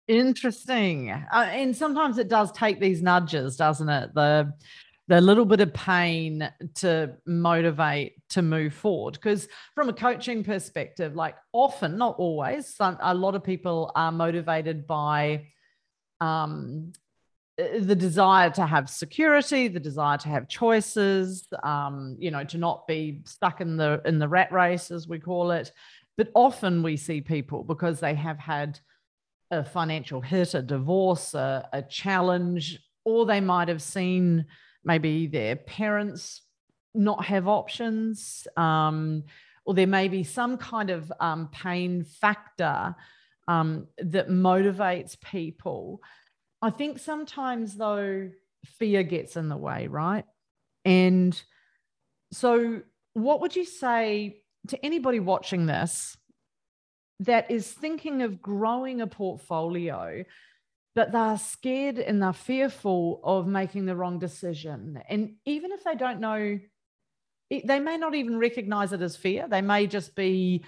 Interesting. 0.06 1.10
Uh, 1.10 1.46
and 1.50 1.74
sometimes 1.74 2.18
it 2.18 2.28
does 2.28 2.52
take 2.52 2.78
these 2.78 3.02
nudges, 3.02 3.56
doesn't 3.56 3.88
it? 3.88 4.14
The 4.14 4.52
the 5.06 5.20
little 5.20 5.44
bit 5.44 5.60
of 5.60 5.74
pain 5.74 6.50
to 6.76 7.14
motivate 7.26 8.14
to 8.30 8.40
move 8.40 8.72
forward 8.72 9.12
because 9.12 9.46
from 9.74 9.90
a 9.90 9.92
coaching 9.92 10.42
perspective 10.42 11.14
like 11.14 11.36
often 11.52 11.98
not 11.98 12.16
always 12.16 12.74
some, 12.74 12.96
a 13.02 13.12
lot 13.12 13.34
of 13.34 13.44
people 13.44 13.92
are 13.94 14.10
motivated 14.10 14.86
by 14.86 15.46
um, 16.24 16.92
uh, 17.60 17.78
the 17.80 17.94
desire 17.94 18.50
to 18.50 18.66
have 18.66 18.88
security, 18.88 19.68
the 19.68 19.80
desire 19.80 20.18
to 20.18 20.28
have 20.28 20.48
choices, 20.48 21.46
um, 21.62 22.16
you 22.18 22.30
know, 22.30 22.44
to 22.44 22.58
not 22.58 22.86
be 22.86 23.20
stuck 23.24 23.60
in 23.60 23.76
the 23.76 24.00
in 24.04 24.18
the 24.18 24.28
rat 24.28 24.50
race 24.52 24.90
as 24.90 25.06
we 25.06 25.18
call 25.18 25.50
it. 25.50 25.72
But 26.16 26.30
often 26.34 26.82
we 26.82 26.96
see 26.96 27.20
people 27.20 27.62
because 27.62 28.00
they 28.00 28.14
have 28.14 28.38
had 28.38 28.80
a 29.50 29.64
financial 29.64 30.20
hit, 30.20 30.54
a 30.54 30.62
divorce, 30.62 31.34
a, 31.34 31.68
a 31.72 31.82
challenge, 31.82 32.78
or 33.04 33.26
they 33.26 33.40
might 33.40 33.68
have 33.68 33.82
seen 33.82 34.46
maybe 34.84 35.26
their 35.26 35.56
parents 35.56 36.42
not 36.94 37.24
have 37.24 37.48
options, 37.48 38.46
um, 38.56 39.24
or 39.64 39.74
there 39.74 39.86
may 39.86 40.08
be 40.08 40.22
some 40.22 40.56
kind 40.56 40.90
of 40.90 41.12
um, 41.20 41.48
pain 41.52 42.04
factor 42.04 42.94
um, 43.48 43.86
that 43.98 44.28
motivates 44.28 45.20
people 45.20 46.00
I 46.64 46.70
think 46.70 46.98
sometimes, 46.98 47.74
though, 47.74 48.30
fear 48.64 49.02
gets 49.02 49.36
in 49.36 49.50
the 49.50 49.56
way, 49.56 49.86
right? 49.86 50.24
And 50.86 51.40
so, 52.32 52.80
what 53.12 53.42
would 53.42 53.54
you 53.54 53.66
say 53.66 54.40
to 54.68 54.82
anybody 54.82 55.20
watching 55.20 55.66
this 55.66 56.16
that 57.20 57.50
is 57.50 57.70
thinking 57.70 58.22
of 58.22 58.40
growing 58.40 59.02
a 59.02 59.06
portfolio, 59.06 60.24
but 60.94 61.12
they're 61.12 61.36
scared 61.36 61.98
and 61.98 62.22
they're 62.22 62.32
fearful 62.32 63.20
of 63.22 63.46
making 63.46 63.84
the 63.84 63.94
wrong 63.94 64.18
decision? 64.18 65.02
And 65.06 65.34
even 65.44 65.70
if 65.70 65.84
they 65.84 65.96
don't 65.96 66.20
know, 66.20 66.58
they 67.50 67.78
may 67.78 67.98
not 67.98 68.14
even 68.14 68.38
recognize 68.38 68.94
it 68.94 69.02
as 69.02 69.18
fear, 69.18 69.46
they 69.48 69.60
may 69.60 69.86
just 69.86 70.14
be 70.14 70.64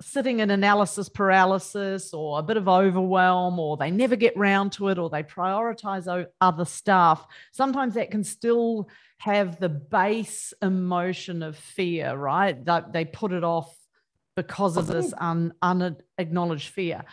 sitting 0.00 0.40
in 0.40 0.50
analysis 0.50 1.08
paralysis 1.08 2.12
or 2.12 2.38
a 2.38 2.42
bit 2.42 2.56
of 2.56 2.68
overwhelm 2.68 3.58
or 3.58 3.76
they 3.76 3.90
never 3.90 4.16
get 4.16 4.36
round 4.36 4.72
to 4.72 4.88
it 4.88 4.98
or 4.98 5.08
they 5.08 5.22
prioritize 5.22 6.26
other 6.40 6.64
stuff 6.64 7.26
sometimes 7.52 7.94
that 7.94 8.10
can 8.10 8.24
still 8.24 8.88
have 9.18 9.60
the 9.60 9.68
base 9.68 10.52
emotion 10.60 11.42
of 11.42 11.56
fear 11.56 12.14
right? 12.16 12.64
That 12.64 12.92
they 12.92 13.04
put 13.04 13.32
it 13.32 13.44
off 13.44 13.72
because 14.36 14.76
of 14.76 14.88
this 14.88 15.14
un, 15.16 15.54
unacknowledged 15.62 16.70
fear. 16.70 17.04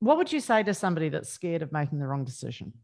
What 0.00 0.18
would 0.18 0.30
you 0.30 0.40
say 0.40 0.62
to 0.62 0.74
somebody 0.74 1.08
that's 1.08 1.30
scared 1.30 1.62
of 1.62 1.72
making 1.72 2.00
the 2.00 2.06
wrong 2.06 2.24
decision? 2.24 2.74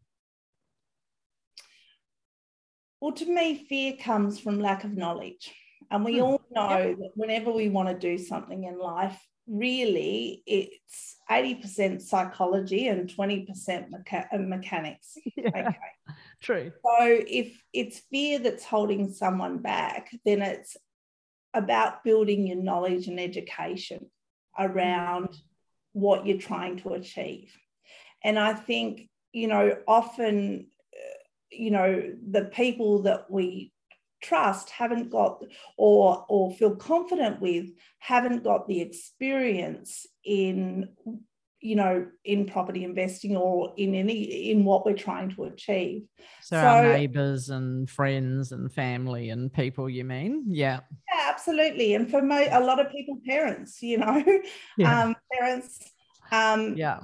Well 2.99 3.13
to 3.13 3.25
me 3.25 3.65
fear 3.69 3.93
comes 4.01 4.39
from 4.39 4.59
lack 4.59 4.83
of 4.83 4.97
knowledge 4.97 5.53
And 5.91 6.03
we 6.03 6.17
hmm. 6.17 6.23
all 6.23 6.41
know 6.51 6.77
yep. 6.77 6.97
that 6.97 7.11
whenever 7.15 7.51
we 7.51 7.69
want 7.69 7.89
to 7.89 7.95
do 7.95 8.17
something 8.17 8.63
in 8.63 8.79
life, 8.79 9.19
really 9.47 10.43
it's 10.45 11.15
80% 11.31 12.01
psychology 12.01 12.87
and 12.87 13.09
20% 13.09 13.47
mecha- 13.89 14.27
uh, 14.31 14.37
mechanics. 14.37 15.17
Yeah, 15.37 15.49
okay. 15.49 15.77
True. 16.41 16.71
So 16.83 17.19
if 17.27 17.61
it's 17.73 17.99
fear 18.11 18.39
that's 18.39 18.65
holding 18.65 19.11
someone 19.11 19.59
back, 19.59 20.09
then 20.25 20.41
it's 20.41 20.75
about 21.53 22.03
building 22.03 22.47
your 22.47 22.57
knowledge 22.57 23.07
and 23.07 23.19
education 23.19 24.09
around 24.57 25.35
what 25.93 26.25
you're 26.25 26.37
trying 26.37 26.77
to 26.77 26.93
achieve. 26.93 27.55
And 28.23 28.37
I 28.37 28.53
think, 28.53 29.09
you 29.31 29.47
know, 29.47 29.77
often, 29.87 30.67
uh, 30.93 31.19
you 31.51 31.71
know, 31.71 32.13
the 32.29 32.45
people 32.45 33.03
that 33.03 33.29
we 33.29 33.71
trust 34.21 34.69
haven't 34.69 35.09
got 35.09 35.43
or 35.77 36.25
or 36.27 36.51
feel 36.53 36.75
confident 36.75 37.41
with 37.41 37.67
haven't 37.99 38.43
got 38.43 38.67
the 38.67 38.81
experience 38.81 40.05
in 40.23 40.89
you 41.59 41.75
know 41.75 42.07
in 42.23 42.45
property 42.45 42.83
investing 42.83 43.35
or 43.35 43.73
in 43.77 43.95
any 43.95 44.51
in 44.51 44.63
what 44.63 44.85
we're 44.85 44.93
trying 44.93 45.29
to 45.29 45.45
achieve. 45.45 46.03
So, 46.41 46.55
so 46.61 46.67
our 46.67 46.93
neighbors 46.93 47.49
and 47.49 47.89
friends 47.89 48.51
and 48.51 48.71
family 48.71 49.29
and 49.29 49.51
people 49.51 49.89
you 49.89 50.03
mean? 50.03 50.45
Yeah. 50.47 50.81
Yeah 51.11 51.29
absolutely. 51.29 51.93
And 51.93 52.09
for 52.09 52.21
mo- 52.21 52.49
a 52.51 52.63
lot 52.63 52.79
of 52.79 52.91
people 52.91 53.19
parents 53.25 53.81
you 53.81 53.97
know? 53.97 54.23
Yeah. 54.77 55.03
um 55.03 55.15
parents 55.33 55.91
um 56.31 56.75
yeah. 56.77 56.99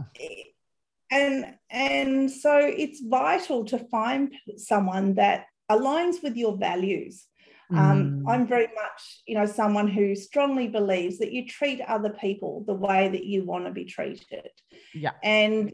and 1.11 1.55
and 1.69 2.31
so 2.31 2.57
it's 2.57 3.01
vital 3.01 3.65
to 3.65 3.79
find 3.89 4.33
someone 4.57 5.15
that 5.15 5.45
aligns 5.75 6.21
with 6.23 6.35
your 6.35 6.55
values 6.57 7.25
um, 7.73 8.21
mm. 8.23 8.31
I'm 8.31 8.47
very 8.47 8.67
much, 8.67 9.21
you 9.25 9.35
know, 9.35 9.45
someone 9.45 9.87
who 9.87 10.15
strongly 10.15 10.67
believes 10.67 11.17
that 11.19 11.31
you 11.31 11.47
treat 11.47 11.81
other 11.81 12.09
people 12.09 12.63
the 12.67 12.73
way 12.73 13.09
that 13.09 13.25
you 13.25 13.45
want 13.45 13.65
to 13.65 13.71
be 13.71 13.85
treated. 13.85 14.49
Yeah. 14.93 15.11
And, 15.23 15.71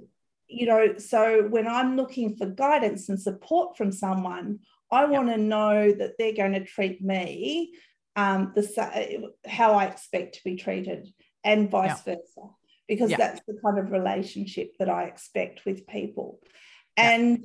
you 0.47 0.65
know, 0.65 0.97
so 0.97 1.47
when 1.49 1.67
I'm 1.67 1.97
looking 1.97 2.37
for 2.37 2.45
guidance 2.45 3.09
and 3.09 3.21
support 3.21 3.75
from 3.75 3.91
someone, 3.91 4.59
I 4.91 5.05
want 5.05 5.27
to 5.29 5.37
know 5.37 5.91
that 5.91 6.13
they're 6.17 6.33
going 6.33 6.53
to 6.53 6.63
treat 6.63 7.01
me 7.01 7.73
um, 8.15 8.53
the 8.55 9.31
how 9.45 9.73
I 9.73 9.85
expect 9.85 10.35
to 10.35 10.43
be 10.43 10.55
treated, 10.55 11.07
and 11.43 11.69
vice 11.69 12.01
yeah. 12.05 12.15
versa, 12.15 12.49
because 12.87 13.11
yeah. 13.11 13.17
that's 13.17 13.41
the 13.47 13.57
kind 13.63 13.77
of 13.77 13.91
relationship 13.91 14.73
that 14.79 14.89
I 14.89 15.03
expect 15.03 15.63
with 15.63 15.87
people, 15.87 16.39
and 16.97 17.43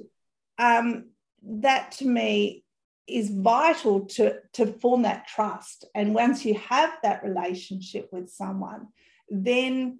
um, 0.59 1.11
that 1.47 1.93
to 1.93 2.07
me 2.07 2.65
is 3.07 3.31
vital 3.31 4.07
to, 4.07 4.39
to 4.55 4.67
form 4.67 5.03
that 5.03 5.27
trust. 5.29 5.85
And 5.95 6.15
once 6.15 6.45
you 6.45 6.55
have 6.55 6.91
that 7.03 7.23
relationship 7.23 8.09
with 8.13 8.31
someone, 8.31 8.89
then 9.29 9.99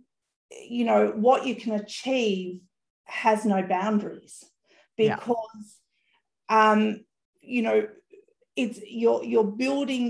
you 0.63 0.85
know 0.85 1.13
what 1.17 1.47
you 1.47 1.57
can 1.57 1.73
achieve 1.73 2.61
has 3.05 3.45
no 3.45 3.63
boundaries 3.63 4.45
because 4.97 5.79
yeah. 6.51 6.71
um 6.71 7.05
you 7.41 7.63
know 7.63 7.87
it's 8.57 8.81
you're 8.87 9.25
you're 9.25 9.45
building 9.45 10.09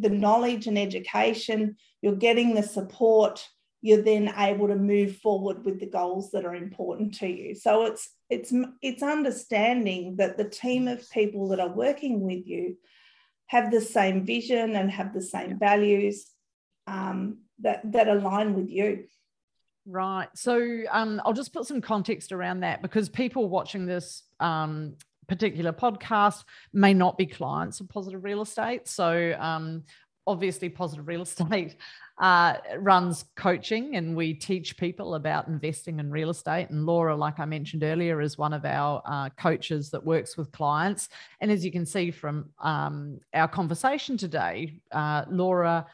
the 0.00 0.08
knowledge 0.08 0.66
and 0.66 0.78
education 0.78 1.76
you're 2.00 2.16
getting 2.16 2.54
the 2.54 2.62
support 2.62 3.46
you're 3.82 4.00
then 4.02 4.32
able 4.38 4.68
to 4.68 4.76
move 4.76 5.16
forward 5.16 5.64
with 5.64 5.80
the 5.80 5.86
goals 5.86 6.30
that 6.30 6.44
are 6.44 6.54
important 6.54 7.14
to 7.14 7.26
you. 7.26 7.54
So 7.54 7.84
it's 7.84 8.08
it's 8.30 8.52
it's 8.80 9.02
understanding 9.02 10.16
that 10.16 10.38
the 10.38 10.48
team 10.48 10.88
of 10.88 11.10
people 11.10 11.48
that 11.48 11.60
are 11.60 11.74
working 11.74 12.20
with 12.20 12.46
you 12.46 12.78
have 13.46 13.70
the 13.70 13.80
same 13.80 14.24
vision 14.24 14.76
and 14.76 14.90
have 14.90 15.12
the 15.12 15.20
same 15.20 15.58
values 15.58 16.30
um, 16.86 17.38
that 17.58 17.80
that 17.92 18.08
align 18.08 18.54
with 18.54 18.70
you. 18.70 19.04
Right. 19.84 20.28
So 20.36 20.84
um, 20.90 21.20
I'll 21.24 21.32
just 21.32 21.52
put 21.52 21.66
some 21.66 21.80
context 21.80 22.30
around 22.30 22.60
that 22.60 22.82
because 22.82 23.08
people 23.08 23.48
watching 23.48 23.84
this 23.84 24.22
um, 24.38 24.94
particular 25.28 25.72
podcast 25.72 26.44
may 26.72 26.94
not 26.94 27.18
be 27.18 27.26
clients 27.26 27.80
of 27.80 27.88
positive 27.88 28.22
real 28.22 28.42
estate. 28.42 28.86
So 28.86 29.34
um, 29.38 29.82
obviously 30.26 30.68
positive 30.68 31.08
real 31.08 31.22
estate 31.22 31.76
uh, 32.18 32.54
runs 32.78 33.24
coaching 33.36 33.96
and 33.96 34.14
we 34.14 34.34
teach 34.34 34.76
people 34.76 35.14
about 35.14 35.48
investing 35.48 35.98
in 35.98 36.10
real 36.10 36.30
estate. 36.30 36.70
And 36.70 36.86
laura 36.86 37.16
like 37.16 37.40
i 37.40 37.44
mentioned 37.44 37.82
earlier 37.82 38.20
is 38.20 38.38
one 38.38 38.52
of 38.52 38.64
our 38.64 39.02
uh, 39.04 39.30
coaches 39.30 39.90
that 39.90 40.04
works 40.04 40.36
with 40.36 40.52
clients. 40.52 41.08
And 41.40 41.50
as 41.50 41.64
you 41.64 41.72
can 41.72 41.86
see 41.86 42.10
from 42.10 42.50
um, 42.60 43.20
our 43.34 43.48
conversation 43.48 44.16
today 44.16 44.80
uh, 44.92 45.24
laura 45.28 45.86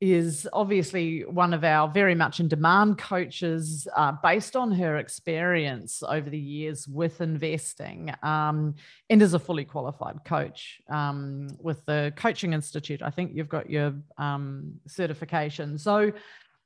is 0.00 0.48
obviously 0.52 1.24
one 1.24 1.54
of 1.54 1.64
our 1.64 1.88
very 1.88 2.14
much 2.14 2.40
in 2.40 2.48
demand 2.48 2.98
coaches 2.98 3.86
uh, 3.96 4.12
based 4.22 4.56
on 4.56 4.72
her 4.72 4.98
experience 4.98 6.02
over 6.06 6.28
the 6.28 6.38
years 6.38 6.86
with 6.88 7.20
investing 7.20 8.12
um, 8.22 8.74
and 9.08 9.22
is 9.22 9.34
a 9.34 9.38
fully 9.38 9.64
qualified 9.64 10.18
coach 10.24 10.80
um, 10.90 11.48
with 11.58 11.84
the 11.86 12.12
Coaching 12.16 12.52
Institute. 12.52 13.02
I 13.02 13.10
think 13.10 13.32
you've 13.34 13.48
got 13.48 13.70
your 13.70 13.94
um, 14.18 14.74
certification. 14.86 15.78
So, 15.78 16.12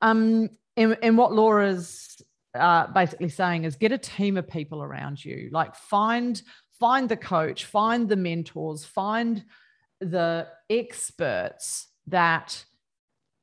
um, 0.01 0.49
and, 0.75 0.97
and 1.01 1.17
what 1.17 1.31
Laura's 1.31 2.21
uh, 2.55 2.87
basically 2.87 3.29
saying 3.29 3.63
is 3.63 3.75
get 3.75 3.91
a 3.91 3.97
team 3.97 4.37
of 4.37 4.47
people 4.47 4.81
around 4.81 5.23
you, 5.23 5.49
like 5.51 5.75
find 5.75 6.41
find 6.79 7.09
the 7.09 7.17
coach, 7.17 7.65
find 7.65 8.07
the 8.07 8.15
mentors, 8.15 8.85
find 8.85 9.43
the 9.99 10.47
experts 10.69 11.87
that 12.07 12.63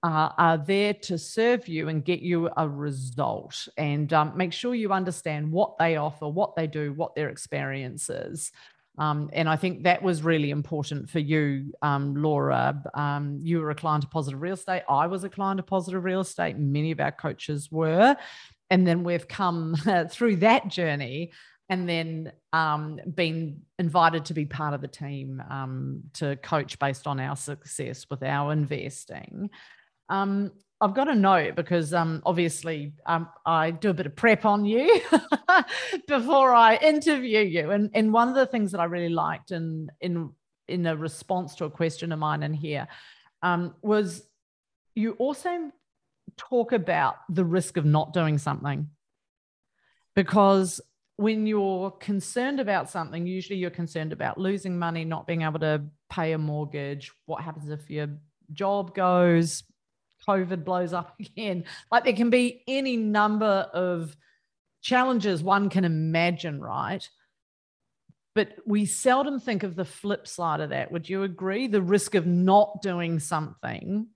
uh, 0.06 0.30
are 0.38 0.56
there 0.56 0.94
to 0.94 1.18
serve 1.18 1.66
you 1.66 1.88
and 1.88 2.04
get 2.04 2.20
you 2.20 2.48
a 2.56 2.68
result. 2.68 3.66
And 3.76 4.12
um, 4.12 4.36
make 4.36 4.52
sure 4.52 4.72
you 4.72 4.92
understand 4.92 5.50
what 5.50 5.78
they 5.78 5.96
offer, 5.96 6.28
what 6.28 6.54
they 6.54 6.68
do, 6.68 6.92
what 6.92 7.16
their 7.16 7.28
experience 7.28 8.08
is. 8.08 8.52
Um, 8.98 9.30
and 9.32 9.48
I 9.48 9.56
think 9.56 9.82
that 9.82 10.04
was 10.04 10.22
really 10.22 10.50
important 10.50 11.10
for 11.10 11.18
you, 11.18 11.74
um, 11.82 12.14
Laura. 12.14 12.80
Um, 12.94 13.40
you 13.42 13.60
were 13.60 13.70
a 13.70 13.74
client 13.74 14.04
of 14.04 14.10
Positive 14.12 14.40
Real 14.40 14.54
Estate. 14.54 14.84
I 14.88 15.08
was 15.08 15.24
a 15.24 15.28
client 15.28 15.58
of 15.58 15.66
Positive 15.66 16.02
Real 16.04 16.20
Estate. 16.20 16.56
Many 16.56 16.92
of 16.92 17.00
our 17.00 17.10
coaches 17.10 17.68
were. 17.72 18.16
And 18.70 18.86
then 18.86 19.02
we've 19.02 19.26
come 19.26 19.74
through 20.08 20.36
that 20.36 20.68
journey 20.68 21.32
and 21.68 21.88
then 21.88 22.32
um, 22.52 23.00
been 23.12 23.62
invited 23.80 24.26
to 24.26 24.34
be 24.34 24.46
part 24.46 24.72
of 24.72 24.80
the 24.80 24.88
team 24.88 25.42
um, 25.50 26.02
to 26.14 26.36
coach 26.36 26.78
based 26.78 27.08
on 27.08 27.18
our 27.18 27.34
success 27.34 28.06
with 28.08 28.22
our 28.22 28.52
investing. 28.52 29.50
Um, 30.08 30.52
I've 30.80 30.94
got 30.94 31.08
a 31.08 31.14
note 31.14 31.56
because 31.56 31.94
um, 31.94 32.22
obviously 32.26 32.92
um, 33.06 33.28
I 33.46 33.70
do 33.70 33.90
a 33.90 33.94
bit 33.94 34.06
of 34.06 34.14
prep 34.14 34.44
on 34.44 34.66
you 34.66 35.00
before 36.06 36.52
I 36.52 36.76
interview 36.76 37.40
you. 37.40 37.70
And, 37.70 37.90
and 37.94 38.12
one 38.12 38.28
of 38.28 38.34
the 38.34 38.46
things 38.46 38.72
that 38.72 38.80
I 38.80 38.84
really 38.84 39.08
liked 39.08 39.52
in, 39.52 39.90
in, 40.00 40.30
in 40.68 40.86
a 40.86 40.94
response 40.94 41.54
to 41.56 41.64
a 41.64 41.70
question 41.70 42.12
of 42.12 42.18
mine 42.18 42.42
in 42.42 42.52
here 42.52 42.88
um, 43.42 43.74
was 43.80 44.26
you 44.94 45.12
also 45.12 45.70
talk 46.36 46.72
about 46.72 47.16
the 47.30 47.44
risk 47.44 47.78
of 47.78 47.86
not 47.86 48.12
doing 48.12 48.36
something. 48.36 48.88
Because 50.14 50.80
when 51.16 51.46
you're 51.46 51.90
concerned 51.90 52.60
about 52.60 52.90
something, 52.90 53.26
usually 53.26 53.58
you're 53.58 53.70
concerned 53.70 54.12
about 54.12 54.38
losing 54.38 54.78
money, 54.78 55.04
not 55.04 55.26
being 55.26 55.42
able 55.42 55.60
to 55.60 55.84
pay 56.10 56.32
a 56.32 56.38
mortgage. 56.38 57.12
What 57.24 57.42
happens 57.42 57.70
if 57.70 57.88
your 57.88 58.08
job 58.52 58.94
goes? 58.94 59.62
COVID 60.28 60.64
blows 60.64 60.92
up 60.92 61.14
again. 61.20 61.64
Like 61.90 62.04
there 62.04 62.12
can 62.12 62.30
be 62.30 62.62
any 62.66 62.96
number 62.96 63.68
of 63.72 64.16
challenges 64.82 65.42
one 65.42 65.68
can 65.68 65.84
imagine, 65.84 66.60
right? 66.60 67.08
But 68.34 68.56
we 68.66 68.84
seldom 68.84 69.40
think 69.40 69.62
of 69.62 69.76
the 69.76 69.84
flip 69.84 70.28
side 70.28 70.60
of 70.60 70.70
that. 70.70 70.92
Would 70.92 71.08
you 71.08 71.22
agree? 71.22 71.68
The 71.68 71.80
risk 71.80 72.14
of 72.14 72.26
not 72.26 72.82
doing 72.82 73.18
something. 73.18 74.08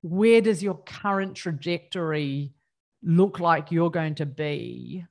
Where 0.00 0.40
does 0.40 0.62
your 0.62 0.82
current 0.82 1.36
trajectory 1.36 2.54
look 3.02 3.40
like 3.40 3.70
you're 3.70 3.90
going 3.90 4.14
to 4.16 4.26
be 4.26 5.04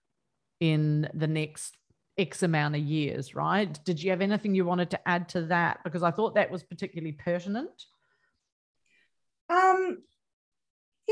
in 0.59 1.09
the 1.13 1.27
next 1.27 1.77
X 2.17 2.43
amount 2.43 2.75
of 2.75 2.81
years, 2.81 3.35
right? 3.35 3.79
Did 3.85 4.01
you 4.01 4.09
have 4.11 4.21
anything 4.21 4.55
you 4.55 4.65
wanted 4.65 4.91
to 4.91 5.07
add 5.07 5.29
to 5.29 5.43
that? 5.43 5.79
Because 5.83 6.03
I 6.03 6.11
thought 6.11 6.35
that 6.35 6.51
was 6.51 6.63
particularly 6.63 7.13
pertinent. 7.13 7.85
Um, 9.49 9.99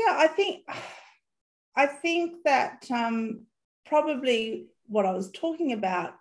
yeah, 0.00 0.16
I 0.18 0.26
think 0.26 0.64
I 1.76 1.86
think 1.86 2.42
that 2.44 2.86
um, 2.90 3.46
probably 3.86 4.66
what 4.86 5.06
I 5.06 5.12
was 5.12 5.30
talking 5.30 5.72
about 5.72 6.14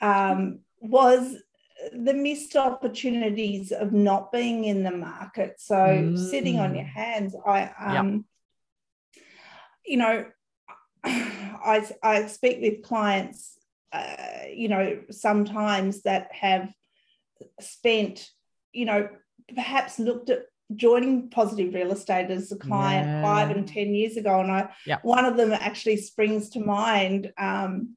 um, 0.00 0.60
was 0.80 1.36
the 1.92 2.14
missed 2.14 2.56
opportunities 2.56 3.72
of 3.72 3.92
not 3.92 4.32
being 4.32 4.64
in 4.64 4.84
the 4.84 4.92
market. 4.92 5.56
So 5.58 5.74
mm. 5.74 6.30
sitting 6.30 6.58
on 6.58 6.74
your 6.74 6.84
mm. 6.84 6.92
hands, 6.92 7.34
I, 7.44 7.70
um, 7.78 8.24
yep. 9.14 9.24
you 9.84 9.96
know, 9.96 10.24
I 11.04 11.86
I 12.02 12.26
speak 12.26 12.60
with 12.60 12.82
clients, 12.82 13.58
uh, 13.92 14.46
you 14.52 14.68
know, 14.68 15.00
sometimes 15.10 16.02
that 16.02 16.30
have 16.32 16.72
spent, 17.60 18.28
you 18.72 18.84
know, 18.84 19.08
perhaps 19.54 19.98
looked 19.98 20.30
at 20.30 20.42
joining 20.76 21.30
positive 21.30 21.72
real 21.74 21.92
estate 21.92 22.30
as 22.30 22.52
a 22.52 22.56
client 22.56 23.06
Yeah. 23.06 23.22
five 23.22 23.50
and 23.50 23.66
ten 23.66 23.94
years 23.94 24.16
ago 24.16 24.40
and 24.40 24.50
i 24.52 24.68
Yep. 24.86 25.00
one 25.02 25.24
of 25.24 25.36
them 25.36 25.52
actually 25.52 25.96
springs 25.96 26.50
to 26.50 26.60
mind 26.60 27.32
um, 27.38 27.94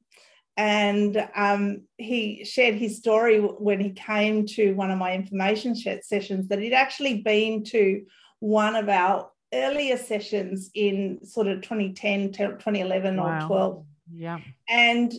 and 0.56 1.28
um, 1.34 1.82
he 1.96 2.44
shared 2.44 2.74
his 2.74 2.98
story 2.98 3.38
when 3.40 3.80
he 3.80 3.90
came 3.90 4.46
to 4.46 4.72
one 4.74 4.90
of 4.90 4.98
my 4.98 5.14
information 5.14 5.74
sessions 5.74 6.48
that 6.48 6.58
he'd 6.58 6.74
actually 6.74 7.22
been 7.22 7.64
to 7.64 8.04
one 8.40 8.76
of 8.76 8.88
our 8.88 9.30
earlier 9.54 9.96
sessions 9.96 10.70
in 10.74 11.24
sort 11.24 11.46
of 11.46 11.60
2010 11.62 12.32
to 12.32 12.48
2011 12.52 13.18
or 13.18 13.38
12 13.46 13.84
Yeah. 14.14 14.40
and 14.68 15.12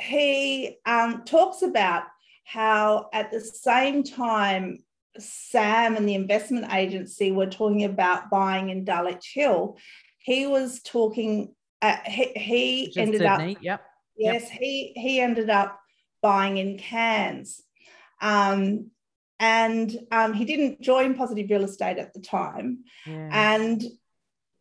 he 0.00 0.76
um, 0.86 1.24
talks 1.24 1.62
about 1.62 2.04
how 2.44 3.08
at 3.12 3.30
the 3.30 3.40
same 3.40 4.02
time 4.02 4.78
Sam 5.18 5.96
and 5.96 6.08
the 6.08 6.14
investment 6.14 6.72
agency 6.72 7.32
were 7.32 7.46
talking 7.46 7.84
about 7.84 8.30
buying 8.30 8.70
in 8.70 8.84
Dulwich 8.84 9.32
Hill, 9.34 9.78
he 10.18 10.46
was 10.46 10.80
talking. 10.82 11.54
Uh, 11.80 11.96
he 12.04 12.90
he 12.90 13.00
ended 13.00 13.20
Sydney. 13.20 13.54
up 13.54 13.62
Yep. 13.62 13.80
yes 14.16 14.50
he 14.50 14.92
he 14.96 15.20
ended 15.20 15.48
up 15.48 15.78
buying 16.20 16.56
in 16.56 16.76
Cairns, 16.76 17.62
um, 18.20 18.90
and 19.38 19.96
um, 20.10 20.32
he 20.32 20.44
didn't 20.44 20.80
join 20.80 21.14
Positive 21.14 21.48
Real 21.48 21.64
Estate 21.64 21.98
at 21.98 22.14
the 22.14 22.20
time. 22.20 22.84
Yeah. 23.06 23.28
And 23.32 23.82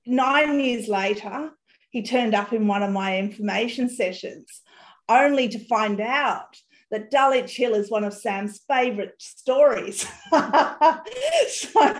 nine 0.06 0.60
years 0.60 0.88
later, 0.88 1.52
he 1.90 2.04
turned 2.04 2.36
up 2.36 2.54
in 2.54 2.68
one 2.68 2.84
of 2.84 2.92
my 2.92 3.18
information 3.18 3.90
sessions, 3.90 4.62
only 5.10 5.50
to 5.50 5.60
find 5.60 6.00
out 6.00 6.56
that 6.92 7.12
Dulwich 7.12 7.56
Hill 7.56 7.74
is 7.74 7.90
one 7.90 8.04
of 8.04 8.14
Sam's 8.14 8.62
favourite 8.68 9.12
stories. 9.20 10.08
so, 11.50 12.00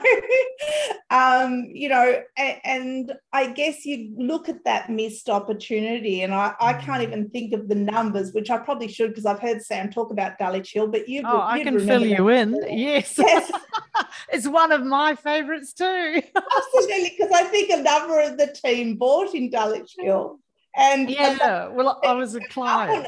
um, 1.10 1.66
you 1.72 1.90
know, 1.90 2.22
and 2.38 3.14
I 3.34 3.48
guess 3.48 3.86
you 3.86 4.14
look 4.18 4.50
at 4.50 4.64
that 4.66 4.90
missed 4.90 5.30
opportunity, 5.30 6.22
and 6.22 6.34
I, 6.34 6.54
I 6.60 6.74
can't 6.74 6.98
Mm. 6.98 7.04
even 7.04 7.30
think 7.30 7.54
of 7.54 7.68
the 7.68 7.76
numbers, 7.76 8.34
which 8.34 8.50
I 8.50 8.58
probably 8.58 8.88
should 8.88 9.10
because 9.10 9.26
I've 9.26 9.40
heard 9.40 9.62
Sam 9.62 9.92
talk 9.92 10.12
about 10.12 10.38
Dulwich 10.38 10.72
Hill, 10.74 10.88
but 10.88 11.08
you 11.08 11.22
oh, 11.26 11.42
I 11.42 11.64
can 11.64 11.80
fill 11.80 12.06
you 12.06 12.30
in. 12.30 12.56
Yes. 12.70 13.16
Yes. 13.18 13.52
it's 14.32 14.48
one 14.48 14.72
of 14.72 14.84
my 14.84 15.16
favorites 15.16 15.74
too. 15.74 15.84
Absolutely, 16.58 17.16
because 17.18 17.32
I 17.32 17.44
think 17.44 17.70
a 17.70 17.82
number 17.82 18.20
of 18.20 18.38
the 18.38 18.48
team 18.48 18.96
bought 18.96 19.34
in 19.36 19.50
Dulwich 19.50 19.96
Hill. 20.00 20.40
And 20.76 21.10
yeah. 21.10 21.70
Well, 21.70 22.00
I 22.04 22.14
was 22.14 22.36
a 22.36 22.42
client. 22.42 23.08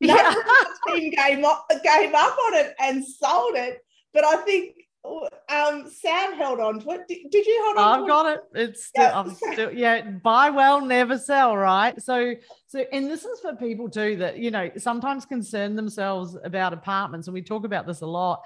It. 0.00 0.08
Yeah. 0.08 0.14
Number 0.14 0.40
the 0.40 0.92
team 0.92 1.10
gave 1.10 1.44
up, 1.44 1.66
gave 1.82 2.14
up 2.14 2.36
on 2.46 2.54
it 2.54 2.74
and 2.80 3.04
sold 3.04 3.54
it. 3.56 3.82
But 4.12 4.24
I 4.24 4.36
think 4.36 4.76
um, 5.48 5.90
Sam 5.90 6.34
held 6.34 6.60
on 6.60 6.80
to 6.80 6.90
it. 6.90 7.08
Did, 7.08 7.30
did 7.30 7.46
you 7.46 7.62
hold 7.64 7.78
on 7.78 8.00
I've 8.00 8.08
got 8.08 8.26
it. 8.26 8.40
It's 8.54 8.86
still, 8.86 9.04
Yeah. 9.04 9.20
I'm 9.20 9.34
still, 9.34 9.72
yeah. 9.72 10.02
Buy 10.02 10.50
well, 10.50 10.80
never 10.80 11.18
sell, 11.18 11.56
right? 11.56 12.00
So, 12.02 12.34
so, 12.66 12.84
and 12.92 13.10
this 13.10 13.24
is 13.24 13.40
for 13.40 13.54
people 13.54 13.88
too 13.88 14.16
that 14.16 14.38
you 14.38 14.50
know 14.50 14.70
sometimes 14.76 15.24
concern 15.24 15.76
themselves 15.76 16.36
about 16.44 16.72
apartments, 16.72 17.28
and 17.28 17.34
we 17.34 17.42
talk 17.42 17.64
about 17.64 17.86
this 17.86 18.00
a 18.00 18.06
lot. 18.06 18.42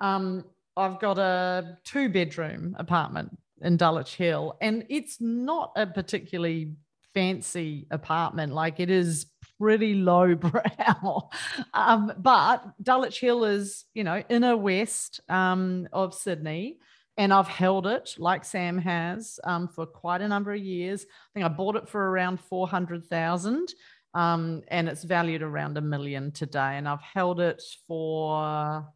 Um, 0.00 0.44
I've 0.76 0.98
got 0.98 1.18
a 1.18 1.78
two-bedroom 1.84 2.76
apartment 2.78 3.36
in 3.60 3.76
Dulwich 3.76 4.16
Hill, 4.16 4.56
and 4.60 4.86
it's 4.88 5.20
not 5.20 5.72
a 5.76 5.86
particularly 5.86 6.74
fancy 7.14 7.86
apartment. 7.90 8.52
Like 8.54 8.80
it 8.80 8.90
is 8.90 9.26
pretty 9.60 9.94
low 9.94 10.34
brow. 10.34 11.28
um, 11.74 12.12
but 12.18 12.64
Dulwich 12.82 13.20
Hill 13.20 13.44
is, 13.44 13.84
you 13.94 14.04
know, 14.04 14.22
inner 14.28 14.56
west 14.56 15.20
um, 15.28 15.86
of 15.92 16.14
Sydney. 16.14 16.78
And 17.16 17.34
I've 17.34 17.48
held 17.48 17.86
it 17.86 18.14
like 18.18 18.44
Sam 18.46 18.78
has 18.78 19.38
um, 19.44 19.68
for 19.68 19.84
quite 19.84 20.22
a 20.22 20.28
number 20.28 20.54
of 20.54 20.60
years. 20.60 21.04
I 21.04 21.28
think 21.34 21.44
I 21.44 21.48
bought 21.48 21.76
it 21.76 21.88
for 21.88 22.10
around 22.10 22.40
400,000 22.40 23.68
um, 24.14 24.62
and 24.68 24.88
it's 24.88 25.04
valued 25.04 25.42
around 25.42 25.76
a 25.76 25.82
million 25.82 26.32
today. 26.32 26.76
And 26.78 26.88
I've 26.88 27.02
held 27.02 27.40
it 27.40 27.62
for 27.86 28.86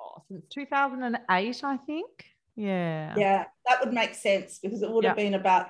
oh, 0.00 0.22
since 0.28 0.46
2008, 0.48 1.64
I 1.64 1.76
think. 1.76 2.08
Yeah. 2.56 3.14
Yeah, 3.16 3.44
that 3.66 3.84
would 3.84 3.92
make 3.92 4.14
sense 4.14 4.58
because 4.58 4.80
it 4.80 4.90
would 4.90 5.04
have 5.04 5.16
been 5.16 5.34
about 5.34 5.68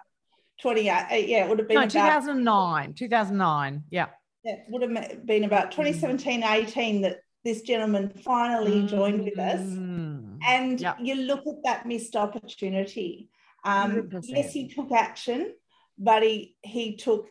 28. 0.60 0.90
uh, 0.90 1.14
Yeah, 1.14 1.44
it 1.44 1.48
would 1.48 1.58
have 1.58 1.68
been 1.68 1.74
No, 1.76 1.82
about 1.82 1.90
2009. 1.90 2.94
2009. 2.94 3.82
Yeah. 3.90 4.06
yeah, 4.44 4.52
it 4.52 4.64
would 4.68 4.82
have 4.82 5.26
been 5.26 5.44
about 5.44 5.70
2017, 5.72 6.42
18 6.44 7.02
that 7.02 7.18
this 7.44 7.62
gentleman 7.62 8.10
finally 8.24 8.86
joined 8.86 9.24
with 9.24 9.38
us. 9.38 9.60
Mm. 9.60 10.38
And 10.46 10.80
Yep. 10.80 10.96
you 11.00 11.14
look 11.16 11.46
at 11.46 11.62
that 11.64 11.86
missed 11.86 12.16
opportunity. 12.16 13.28
Um, 13.64 14.10
yes, 14.22 14.52
he 14.52 14.68
took 14.68 14.92
action, 14.92 15.54
but 15.98 16.22
he 16.22 16.56
he 16.62 16.96
took 16.96 17.28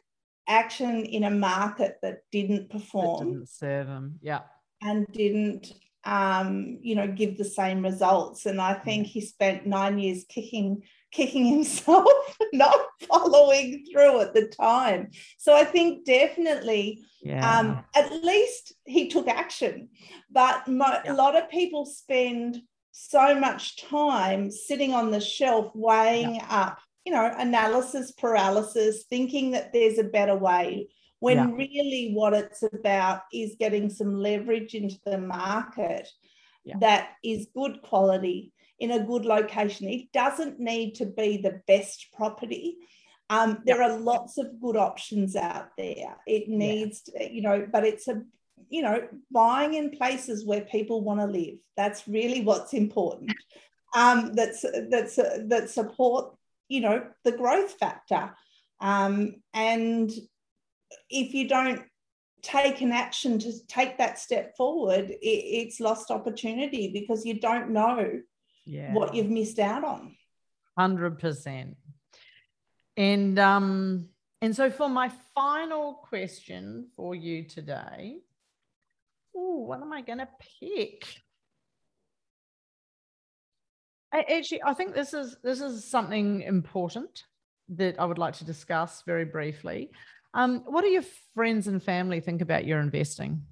action 0.48 1.06
in 1.06 1.24
a 1.24 1.30
market 1.30 1.98
that 2.02 2.20
didn't 2.32 2.70
perform 2.70 3.28
didn't 3.34 3.50
serve 3.50 3.88
him. 3.88 4.20
Yeah. 4.22 4.42
and 4.82 5.06
didn't 5.12 5.72
um, 6.06 6.80
you 6.82 6.96
know 6.96 7.08
give 7.08 7.38
the 7.38 7.46
same 7.46 7.84
results. 7.84 8.46
And 8.48 8.60
I 8.60 8.74
think 8.74 9.08
he 9.08 9.22
spent 9.22 9.66
nine 9.68 10.00
years 10.00 10.26
kicking 10.28 10.84
kicking 11.13 11.45
himself, 11.56 12.06
not 12.54 12.76
following 13.08 13.86
through 13.91 14.21
at 14.21 14.34
the 14.34 14.47
time. 14.47 15.10
So 15.38 15.56
I 15.56 15.63
think 15.63 16.06
definitely 16.06 17.04
Yeah. 17.21 17.60
um, 17.60 17.84
at 17.95 18.12
least 18.23 18.73
he 18.86 19.08
took 19.08 19.28
action. 19.28 19.89
But 20.30 20.67
mo- 20.67 21.02
Yeah. 21.06 21.13
a 21.13 21.15
lot 21.15 21.36
of 21.36 21.49
people 21.49 21.86
spend 21.86 22.62
so 22.91 23.39
much 23.39 23.78
time 23.78 24.52
sitting 24.52 24.93
on 24.93 25.12
the 25.12 25.21
shelf 25.21 25.71
weighing 25.73 26.41
up, 26.49 26.80
you 27.06 27.13
know, 27.13 27.32
analysis 27.38 28.12
paralysis, 28.12 29.06
thinking 29.10 29.52
that 29.52 29.71
there's 29.73 29.97
a 29.99 30.04
better 30.04 30.36
way. 30.36 30.88
When 31.19 31.38
Yeah. 31.38 31.52
really 31.56 32.12
what 32.13 32.34
it's 32.34 32.63
about 32.63 33.21
is 33.32 33.56
getting 33.58 33.89
some 33.89 34.13
leverage 34.19 34.76
into 34.76 34.99
the 35.06 35.17
market 35.17 36.08
Yeah. 36.65 36.78
that 36.80 37.10
is 37.23 37.47
good 37.56 37.82
quality 37.82 38.54
in 38.84 38.91
a 38.91 39.06
good 39.06 39.24
location. 39.24 39.88
It 39.88 40.12
doesn't 40.12 40.60
need 40.60 40.96
to 40.96 41.06
be 41.06 41.38
the 41.38 41.62
best 41.67 42.08
property. 42.12 42.76
Um, 43.30 43.60
there 43.65 43.82
are 43.82 43.98
lots 43.98 44.38
of 44.38 44.60
good 44.60 44.76
options 44.76 45.38
out 45.38 45.69
there. 45.78 46.17
It 46.28 46.50
needs, 46.50 47.04
to, 47.04 47.34
you 47.34 47.41
know, 47.41 47.65
but 47.72 47.86
it's 47.86 48.10
a, 48.10 48.22
you 48.69 48.82
know, 48.82 49.08
buying 49.32 49.76
in 49.76 49.91
places 49.91 50.46
where 50.46 50.62
people 50.76 51.02
want 51.02 51.22
to 51.22 51.26
live. 51.28 51.60
That's 51.78 52.06
really 52.10 52.41
what's 52.41 52.74
important. 52.74 53.32
Um, 53.96 54.34
that's 54.34 54.65
that's 54.89 55.15
that 55.15 55.69
support, 55.69 56.36
you 56.67 56.82
know, 56.82 57.08
the 57.24 57.32
growth 57.32 57.72
factor. 57.80 58.36
Um, 58.82 59.36
and 59.54 60.12
if 61.10 61.34
you 61.34 61.48
don't 61.48 61.84
take 62.41 62.82
an 62.82 62.91
action 62.91 63.39
to 63.39 63.65
take 63.67 63.98
that 63.98 64.19
step 64.19 64.58
forward, 64.58 65.10
it, 65.10 65.26
it's 65.26 65.80
lost 65.80 66.12
opportunity 66.12 66.91
because 66.91 67.26
you 67.26 67.39
don't 67.39 67.69
know 67.69 68.19
yeah. 68.65 68.93
what 68.93 69.13
you've 69.15 69.30
missed 69.30 69.60
out 69.60 69.84
on. 69.84 70.15
Hundred 70.78 71.19
percent. 71.19 71.78
And 72.97 73.38
um, 73.39 74.10
and 74.41 74.56
so 74.56 74.69
for 74.69 74.89
my 74.89 75.12
final 75.36 75.93
question 75.93 76.88
for 76.95 77.15
you 77.15 77.47
today, 77.47 78.17
ooh, 79.36 79.65
what 79.67 79.82
am 79.82 79.93
I 79.93 80.02
gonna 80.02 80.30
pick? 80.60 81.06
I, 84.13 84.26
actually, 84.32 84.62
I 84.63 84.73
think 84.73 84.93
this 84.93 85.13
is 85.13 85.36
this 85.43 85.62
is 85.62 85.89
something 85.89 86.41
important 86.41 87.23
that 87.69 87.99
I 87.99 88.06
would 88.06 88.19
like 88.19 88.36
to 88.36 88.45
discuss 88.45 89.02
very 89.06 89.26
briefly. 89.26 89.89
Um, 90.34 90.63
what 90.65 90.82
do 90.82 90.89
your 90.89 91.04
friends 91.34 91.67
and 91.67 91.82
family 91.82 92.19
think 92.19 92.41
about 92.41 92.65
your 92.65 92.80
investing? 92.80 93.43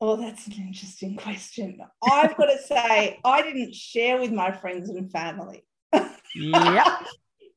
Oh, 0.00 0.16
that's 0.16 0.46
an 0.46 0.54
interesting 0.54 1.16
question. 1.16 1.80
I've 2.08 2.36
got 2.36 2.46
to 2.46 2.58
say, 2.58 3.18
I 3.24 3.42
didn't 3.42 3.74
share 3.74 4.20
with 4.20 4.30
my 4.30 4.52
friends 4.52 4.88
and 4.90 5.10
family. 5.10 5.64
Yeah. 6.34 6.98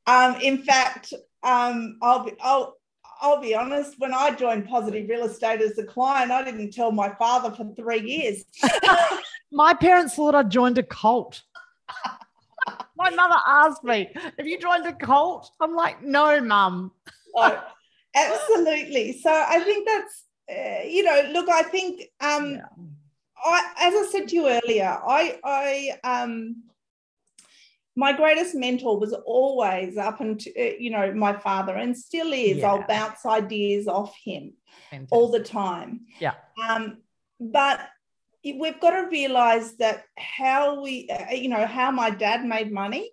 Um, 0.08 0.36
in 0.42 0.64
fact, 0.64 1.14
um, 1.44 2.00
I'll 2.02 2.26
be 2.26 2.32
I'll 2.42 2.76
I'll 3.22 3.40
be 3.40 3.54
honest. 3.54 4.00
When 4.00 4.16
I 4.16 4.32
joined 4.32 4.68
Positive 4.68 5.08
Real 5.08 5.26
Estate 5.26 5.62
as 5.62 5.78
a 5.78 5.84
client, 5.84 6.32
I 6.32 6.44
didn't 6.44 6.72
tell 6.72 6.92
my 6.92 7.14
father 7.16 7.56
for 7.56 7.72
three 7.76 8.02
years. 8.02 8.44
My 9.52 9.74
parents 9.74 10.16
thought 10.16 10.34
I 10.34 10.44
joined 10.44 10.80
a 10.80 10.84
cult. 10.84 11.44
My 12.98 13.10
mother 13.12 13.38
asked 13.46 13.84
me, 13.84 14.10
Have 14.16 14.48
you 14.48 14.58
joined 14.58 14.88
a 14.88 14.94
cult? 14.94 15.52
I'm 15.60 15.76
like, 15.76 16.02
No, 16.02 16.42
mum. 16.42 16.92
So, 17.36 17.60
absolutely. 18.16 19.20
So 19.20 19.30
I 19.32 19.60
think 19.60 19.88
that's 19.88 20.26
uh, 20.52 20.84
you 20.86 21.04
know, 21.04 21.30
look, 21.32 21.50
I 21.50 21.64
think 21.64 22.02
um, 22.20 22.52
Yeah. 22.54 22.66
I, 23.44 23.74
as 23.88 23.94
I 23.96 24.10
said 24.12 24.28
to 24.30 24.36
you 24.36 24.48
earlier, 24.48 24.86
I, 24.86 25.40
I, 25.44 26.00
um, 26.04 26.64
my 27.96 28.14
greatest 28.14 28.54
mentor 28.56 29.00
was 29.00 29.14
always 29.14 29.98
up 29.98 30.22
until, 30.22 30.54
uh, 30.58 30.74
you 30.80 30.92
know, 30.92 31.12
my 31.14 31.34
father 31.34 31.76
and 31.76 31.98
still 31.98 32.32
is. 32.34 32.58
Yeah. 32.58 32.68
I'll 32.70 32.88
bounce 32.88 33.26
ideas 33.26 33.88
off 33.88 34.16
him 34.24 34.54
all 35.10 35.30
the 35.32 35.40
time. 35.44 36.02
Yeah. 36.20 36.36
Um, 36.70 36.98
but 37.40 37.80
we've 38.44 38.80
got 38.80 38.92
to 38.92 39.08
realize 39.10 39.76
that 39.78 40.04
how 40.18 40.82
we, 40.82 41.10
uh, 41.10 41.32
you 41.34 41.50
know, 41.50 41.66
how 41.66 41.92
my 41.92 42.12
dad 42.12 42.46
made 42.46 42.72
money 42.72 43.12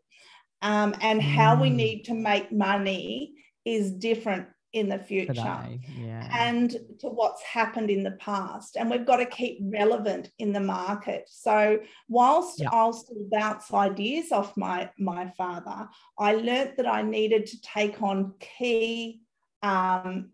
um, 0.63 0.95
and 1.01 1.23
how 1.23 1.61
we 1.61 1.71
Mm. 1.71 1.75
need 1.77 2.05
to 2.05 2.15
make 2.15 2.53
money 2.53 3.35
is 3.65 3.91
different 3.93 4.49
in 4.73 4.89
the 4.89 4.99
future 4.99 5.33
Today. 5.33 5.81
Yeah. 5.97 6.29
and 6.31 6.71
to 7.01 7.09
what's 7.09 7.43
happened 7.43 7.91
in 7.91 8.03
the 8.03 8.13
past. 8.13 8.77
And 8.77 8.91
we've 8.91 9.07
got 9.07 9.17
to 9.17 9.27
keep 9.27 9.59
relevant 9.63 10.31
in 10.39 10.53
the 10.53 10.61
market. 10.61 11.25
So 11.31 11.81
whilst 12.09 12.61
Yeah. 12.61 12.69
I'll 12.73 12.93
still 12.93 13.27
bounce 13.31 13.73
ideas 13.73 14.31
off 14.31 14.57
my, 14.57 14.91
my 14.99 15.33
father, 15.39 15.89
I 16.19 16.35
learnt 16.35 16.77
that 16.77 16.87
I 16.87 17.03
needed 17.03 17.47
to 17.47 17.61
take 17.63 18.03
on 18.03 18.35
key 18.41 19.23
um, 19.63 20.31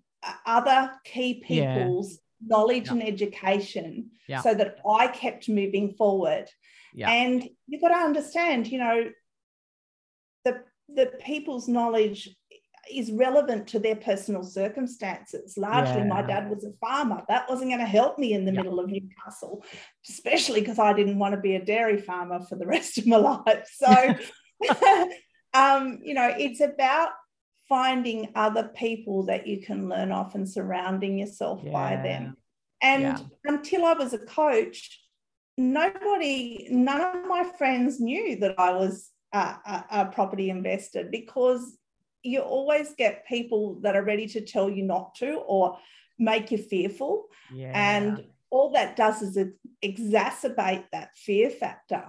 other 0.47 0.93
key 1.05 1.43
Yeah. 1.49 1.75
people's 1.77 2.19
knowledge 2.45 2.87
Yeah. 2.87 2.93
and 2.95 3.03
education 3.05 4.11
so 4.43 4.55
that 4.55 4.79
I 4.89 5.07
kept 5.09 5.49
moving 5.49 5.95
forward. 5.95 6.51
And 7.17 7.49
you've 7.67 7.81
got 7.83 7.89
to 7.89 7.95
understand, 7.95 8.67
you 8.67 8.79
know, 8.79 9.11
the 10.45 10.63
the 10.95 11.07
people's 11.25 11.67
knowledge 11.69 12.29
is 12.93 13.13
relevant 13.13 13.67
to 13.69 13.79
their 13.79 13.97
personal 13.97 14.43
circumstances. 14.43 15.57
Largely, 15.57 16.03
my 16.05 16.23
dad 16.23 16.51
was 16.51 16.65
a 16.65 16.73
farmer. 16.81 17.23
That 17.29 17.49
wasn't 17.49 17.71
going 17.71 17.81
to 17.81 17.87
help 17.87 18.19
me 18.19 18.33
in 18.33 18.45
the 18.45 18.53
Yeah. 18.53 18.63
middle 18.63 18.81
of 18.81 18.91
Newcastle, 18.91 19.65
especially 20.09 20.61
because 20.61 20.79
I 20.79 20.93
didn't 20.93 21.19
want 21.19 21.35
to 21.35 21.41
be 21.41 21.55
a 21.57 21.65
dairy 21.65 22.01
farmer 22.01 22.41
for 22.41 22.57
the 22.57 22.67
rest 22.75 22.99
of 22.99 23.07
my 23.07 23.17
life. 23.17 23.69
So, 23.75 24.15
um, 25.55 26.01
you 26.03 26.15
know, 26.15 26.33
it's 26.37 26.61
about 26.61 27.11
finding 27.69 28.31
other 28.35 28.69
people 28.77 29.25
that 29.27 29.47
you 29.47 29.61
can 29.63 29.89
learn 29.89 30.13
off 30.13 30.35
and 30.35 30.49
surrounding 30.49 31.19
yourself 31.19 31.63
by 31.73 31.97
them. 31.97 32.37
And 32.83 33.03
Yeah. 33.03 33.19
until 33.45 33.85
I 33.87 33.95
was 33.95 34.13
a 34.13 34.19
coach, 34.19 35.01
nobody, 35.57 36.69
none 36.71 37.01
of 37.01 37.27
my 37.29 37.45
friends 37.57 38.01
knew 38.01 38.37
that 38.37 38.59
I 38.59 38.73
was 38.73 39.11
a, 39.33 39.39
a, 39.39 39.85
a 39.91 40.07
property 40.07 40.51
investor 40.51 41.05
because 41.11 41.79
you 42.25 42.41
always 42.41 42.95
get 42.95 43.27
people 43.27 43.81
that 43.83 43.95
are 43.95 44.03
ready 44.03 44.27
to 44.29 44.41
tell 44.41 44.69
you 44.71 44.83
not 44.83 45.15
to 45.17 45.35
or 45.47 45.79
make 46.19 46.51
you 46.51 46.59
fearful. 46.59 47.27
yeah. 47.53 47.97
And 47.97 48.25
all 48.51 48.73
that 48.73 48.97
does 48.97 49.21
is 49.23 49.37
it 49.37 49.53
exacerbate 49.85 50.87
that 50.93 51.15
fear 51.17 51.51
factor. 51.51 52.05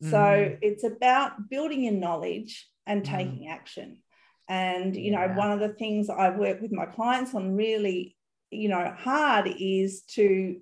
So 0.00 0.20
Mhm. 0.20 0.58
it's 0.62 0.84
about 0.84 1.48
building 1.50 1.84
your 1.84 1.94
knowledge 1.94 2.68
and 2.86 3.02
Mhm. 3.02 3.08
taking 3.10 3.48
action. 3.48 4.02
And, 4.48 4.94
you 4.96 5.10
know, 5.10 5.26
Yeah. 5.26 5.36
one 5.36 5.50
of 5.50 5.60
the 5.60 5.74
things 5.74 6.08
I 6.08 6.30
work 6.30 6.60
with 6.60 6.72
my 6.72 6.86
clients 6.86 7.34
on 7.34 7.56
really, 7.56 8.16
you 8.50 8.68
know, 8.68 8.94
hard 8.96 9.48
is 9.58 10.02
to, 10.14 10.60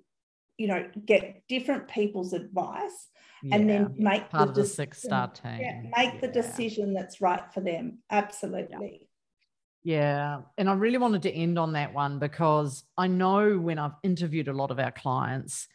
you 0.57 0.67
know, 0.67 0.89
get 1.05 1.47
different 1.47 1.87
people's 1.87 2.33
advice 2.33 3.09
and 3.51 3.69
then 3.69 3.93
make 3.97 4.29
part 4.29 4.45
the 4.45 4.49
of 4.49 4.55
the 4.55 4.61
decision- 4.63 4.75
six 4.91 5.03
star 5.03 5.27
team. 5.29 5.59
yeah, 5.59 5.81
make 5.95 6.21
the 6.21 6.27
decision 6.27 6.93
that's 6.93 7.21
right 7.21 7.43
for 7.53 7.61
them. 7.61 7.99
Absolutely. 8.09 9.07
Yeah. 9.83 10.41
And 10.57 10.69
I 10.69 10.73
really 10.73 10.97
wanted 10.97 11.21
to 11.23 11.31
end 11.31 11.57
on 11.57 11.73
that 11.73 11.93
one 11.93 12.19
because 12.19 12.83
I 12.97 13.07
know 13.07 13.57
when 13.57 13.79
I've 13.79 13.95
interviewed 14.03 14.49
a 14.49 14.53
lot 14.53 14.69
of 14.69 14.79
our 14.79 14.91
clients, 14.91 15.67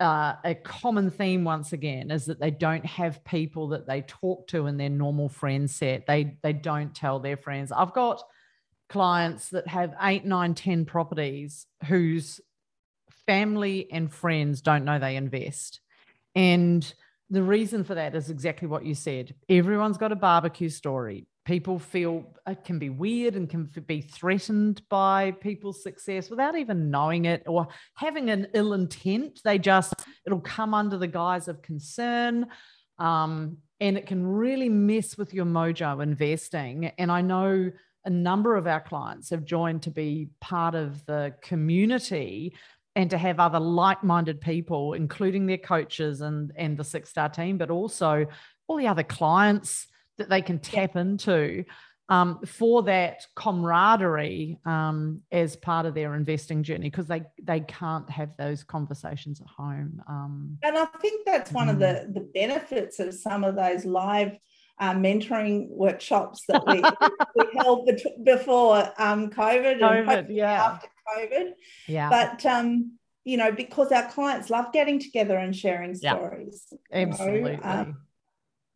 uh, 0.00 0.36
a 0.42 0.54
common 0.54 1.10
theme 1.10 1.44
once 1.44 1.72
again 1.74 2.10
is 2.10 2.24
that 2.26 2.40
they 2.40 2.50
don't 2.50 2.86
have 2.86 3.22
people 3.24 3.68
that 3.68 3.86
they 3.86 4.00
talk 4.02 4.46
to 4.48 4.66
in 4.68 4.78
their 4.78 4.88
normal 4.88 5.28
friend 5.28 5.70
set. 5.70 6.06
They 6.06 6.38
they 6.42 6.54
don't 6.54 6.94
tell 6.94 7.20
their 7.20 7.36
friends. 7.36 7.70
I've 7.72 7.92
got 7.92 8.22
clients 8.88 9.50
that 9.50 9.68
have 9.68 9.94
eight, 10.00 10.24
nine, 10.24 10.54
ten 10.54 10.86
properties 10.86 11.66
whose 11.86 12.40
family 13.26 13.86
and 13.92 14.10
friends 14.12 14.62
don't 14.62 14.84
know 14.84 14.98
they 14.98 15.16
invest. 15.16 15.80
And 16.34 16.92
the 17.30 17.42
reason 17.42 17.84
for 17.84 17.94
that 17.94 18.14
is 18.14 18.30
exactly 18.30 18.68
what 18.68 18.84
you 18.84 18.94
said. 18.94 19.34
Everyone's 19.48 19.98
got 19.98 20.12
a 20.12 20.16
barbecue 20.16 20.68
story. 20.68 21.26
People 21.44 21.78
feel 21.78 22.24
it 22.46 22.62
can 22.64 22.78
be 22.78 22.90
weird 22.90 23.34
and 23.34 23.48
can 23.48 23.68
be 23.86 24.00
threatened 24.00 24.82
by 24.88 25.32
people's 25.32 25.82
success 25.82 26.30
without 26.30 26.56
even 26.56 26.90
knowing 26.90 27.24
it 27.24 27.42
or 27.46 27.66
having 27.94 28.30
an 28.30 28.48
ill 28.54 28.74
intent. 28.74 29.40
They 29.44 29.58
just, 29.58 29.94
it'll 30.24 30.40
come 30.40 30.72
under 30.72 30.98
the 30.98 31.08
guise 31.08 31.48
of 31.48 31.62
concern. 31.62 32.46
Um, 32.98 33.56
and 33.80 33.96
it 33.96 34.06
can 34.06 34.24
really 34.24 34.68
mess 34.68 35.18
with 35.18 35.34
your 35.34 35.46
mojo 35.46 36.02
investing. 36.02 36.92
And 36.98 37.10
I 37.10 37.22
know 37.22 37.72
a 38.04 38.10
number 38.10 38.56
of 38.56 38.66
our 38.66 38.80
clients 38.80 39.30
have 39.30 39.44
joined 39.44 39.82
to 39.82 39.90
be 39.90 40.28
part 40.40 40.74
of 40.74 41.04
the 41.06 41.34
community 41.42 42.54
and 42.94 43.10
to 43.10 43.18
have 43.18 43.40
other 43.40 43.60
like-minded 43.60 44.40
people 44.40 44.92
including 44.94 45.46
their 45.46 45.58
coaches 45.58 46.20
and 46.20 46.52
and 46.56 46.76
the 46.76 46.84
six 46.84 47.10
star 47.10 47.28
team 47.28 47.58
but 47.58 47.70
also 47.70 48.26
all 48.68 48.76
the 48.76 48.86
other 48.86 49.02
clients 49.02 49.86
that 50.18 50.28
they 50.28 50.42
can 50.42 50.58
tap 50.58 50.96
into 50.96 51.64
um, 52.08 52.40
for 52.44 52.82
that 52.82 53.24
camaraderie 53.36 54.58
um, 54.66 55.22
as 55.30 55.56
part 55.56 55.86
of 55.86 55.94
their 55.94 56.14
investing 56.14 56.62
journey 56.62 56.90
because 56.90 57.06
they 57.06 57.22
they 57.42 57.60
can't 57.60 58.10
have 58.10 58.36
those 58.36 58.62
conversations 58.64 59.40
at 59.40 59.46
home 59.46 60.02
um, 60.08 60.58
And 60.62 60.76
I 60.76 60.84
think 61.00 61.24
that's 61.24 61.52
one 61.52 61.68
of 61.70 61.76
Mm. 61.76 61.80
the, 61.80 62.20
the 62.20 62.28
benefits 62.34 62.98
of 62.98 63.14
some 63.14 63.44
of 63.44 63.54
those 63.56 63.84
live 63.86 64.32
uh, 64.78 64.92
mentoring 64.94 65.68
workshops 65.70 66.44
that 66.48 66.66
we, 66.66 66.82
we 67.36 67.50
held 67.58 67.86
bet- 67.86 68.24
before 68.24 68.76
um, 68.98 69.30
COVID, 69.30 69.80
COVID, 69.80 70.04
hopefully 70.04 70.38
yeah. 70.38 70.64
after 70.64 70.88
COVID. 71.08 71.52
yeah 71.86 72.08
But, 72.10 72.44
um, 72.46 72.98
you 73.24 73.36
know, 73.36 73.52
because 73.52 73.92
our 73.92 74.08
clients 74.10 74.50
love 74.50 74.72
getting 74.72 74.98
together 74.98 75.36
and 75.36 75.54
sharing 75.54 75.94
stories. 75.94 76.66
know, 76.72 76.78
absolutely 76.92 77.54
um, 77.56 77.98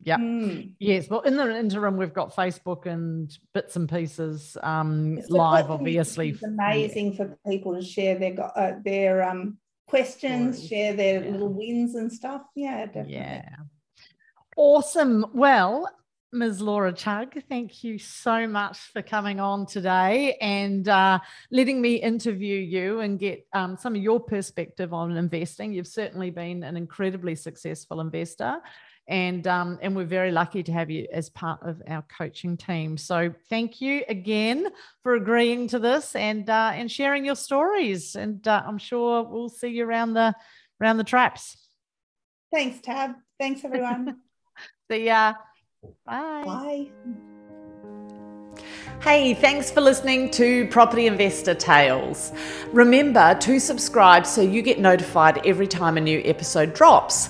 Yeah. 0.05 0.19
mm. 0.19 0.75
Yes, 0.79 1.09
well, 1.11 1.23
in 1.23 1.37
the 1.37 1.59
interim, 1.59 1.97
we've 1.97 2.13
got 2.13 2.35
Facebook 2.37 2.87
and 2.87 3.37
bits 3.55 3.75
and 3.77 3.89
pieces 3.89 4.57
um, 4.63 5.21
So 5.23 5.35
live, 5.35 5.69
what 5.69 5.79
can 5.79 5.87
you 5.87 5.99
obviously. 6.01 6.31
is 6.31 6.43
amazing 6.43 7.15
for 7.15 7.37
people 7.49 7.75
to 7.75 7.83
share 7.83 8.17
their 8.19 8.35
uh, 8.57 8.75
their 8.85 9.23
um, 9.25 9.59
questions, 9.89 10.57
Stories. 10.57 10.69
share 10.69 10.93
their 10.95 11.25
Yeah. 11.25 11.31
little 11.33 11.49
wins 11.53 11.95
and 11.97 12.13
stuff. 12.13 12.43
Yeah, 12.55 12.87
definitely. 12.87 13.15
Yeah. 13.15 13.49
Awesome. 14.57 15.27
Well, 15.35 15.89
Ms. 16.33 16.61
Laura 16.61 16.93
Chug, 16.93 17.35
thank 17.49 17.85
you 17.85 17.99
so 17.99 18.49
much 18.49 18.79
for 18.93 19.01
coming 19.01 19.39
on 19.39 19.65
today 19.65 20.37
and 20.41 20.89
uh, 20.89 21.21
letting 21.53 21.81
me 21.81 21.97
interview 21.97 22.59
you 22.59 23.01
and 23.01 23.19
get 23.19 23.47
um, 23.53 23.77
some 23.77 23.95
of 23.95 24.03
your 24.03 24.19
perspective 24.19 24.93
on 24.93 25.17
investing. 25.17 25.73
You've 25.73 25.87
certainly 25.87 26.31
been 26.31 26.65
an 26.65 26.77
incredibly 26.77 27.37
successful 27.37 28.01
investor. 28.01 28.59
And, 29.09 29.47
um, 29.47 29.79
and 29.81 29.95
we're 29.95 30.05
very 30.05 30.33
lucky 30.33 30.65
to 30.65 30.73
have 30.73 30.91
you 30.91 31.07
as 31.13 31.31
part 31.31 31.61
of 31.63 31.81
our 31.87 32.03
coaching 32.03 32.57
team. 32.57 32.97
So 32.97 33.33
thank 33.49 33.81
you 33.81 34.03
again 34.09 34.67
for 35.05 35.15
agreeing 35.15 35.69
to 35.69 35.79
this 35.79 36.17
and 36.17 36.51
uh, 36.51 36.73
and 36.75 36.91
sharing 36.91 37.25
your 37.25 37.37
stories. 37.37 38.17
And 38.17 38.47
uh, 38.49 38.65
I'm 38.67 38.79
sure 38.79 39.23
we'll 39.23 39.49
see 39.49 39.69
you 39.69 39.87
around 39.87 40.15
the 40.15 40.35
around 40.81 40.97
the 40.97 41.05
traps. 41.05 41.57
Thanks, 42.53 42.81
Tab. 42.81 43.13
Thanks, 43.39 43.65
everyone. 43.65 44.17
See 44.91 45.07
ya. 45.07 45.35
Bye. 46.05 46.43
Bye. 46.45 46.87
Hey, 49.03 49.35
thanks 49.35 49.71
for 49.71 49.81
listening 49.81 50.31
to 50.33 50.67
Property 50.69 51.07
Investor 51.07 51.55
Tales. 51.55 52.33
Remember 52.73 53.37
to 53.41 53.61
subscribe 53.61 54.27
so 54.27 54.41
you 54.41 54.63
get 54.63 54.81
notified 54.81 55.47
every 55.47 55.67
time 55.67 55.97
a 55.97 56.01
new 56.01 56.23
episode 56.25 56.75
drops. 56.75 57.29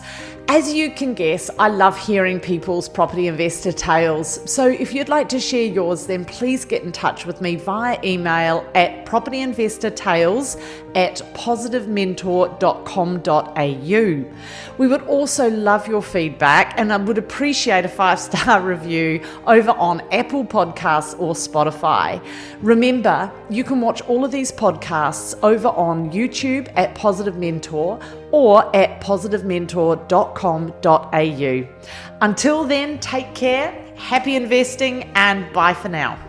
As 0.49 0.73
you 0.73 0.93
can 0.93 1.13
guess, 1.13 1.51
I 1.59 1.67
love 1.69 1.99
hearing 1.99 2.39
people's 2.39 2.89
property 2.89 3.27
investor 3.27 3.73
tales. 3.73 4.41
So 4.49 4.69
if 4.69 4.95
you'd 4.95 5.09
like 5.09 5.29
to 5.31 5.41
share 5.41 5.65
yours, 5.67 6.07
then 6.07 6.25
please 6.25 6.65
get 6.65 6.85
in 6.85 6.93
touch 6.93 7.27
with 7.27 7.41
me 7.41 7.57
via 7.57 7.99
email 8.05 8.65
at 8.77 9.05
propertyinvestortales 9.05 10.86
at 10.97 11.23
positivementor.com.au. 11.35 14.33
We 14.79 14.89
would 14.89 15.03
also 15.03 15.49
love 15.51 15.87
your 15.87 16.03
feedback 16.03 16.75
and 16.79 16.91
I 16.93 16.97
would 16.97 17.19
appreciate 17.19 17.85
a 17.85 17.89
five 17.89 18.19
star 18.19 18.61
review 18.63 19.23
over 19.47 19.71
on 19.73 20.01
Apple 20.11 20.45
Podcasts 20.45 21.21
or 21.21 21.35
Spotify. 21.35 22.25
Remember, 22.63 23.31
you 23.51 23.63
can 23.63 23.83
watch 23.83 24.01
all 24.03 24.25
of 24.25 24.33
these 24.33 24.51
podcasts 24.51 25.39
over 25.43 25.69
on 25.69 26.11
YouTube 26.11 26.73
at 26.77 26.95
Positive 26.95 27.37
Mentor 27.37 28.01
or 28.33 28.75
at 28.75 29.03
positivementor.com.au. 29.03 31.69
Until 32.23 32.65
then, 32.65 32.99
take 33.01 33.35
care, 33.35 33.71
happy 33.97 34.37
investing, 34.37 35.03
and 35.15 35.53
bye 35.53 35.75
for 35.75 35.91
now. 35.91 36.26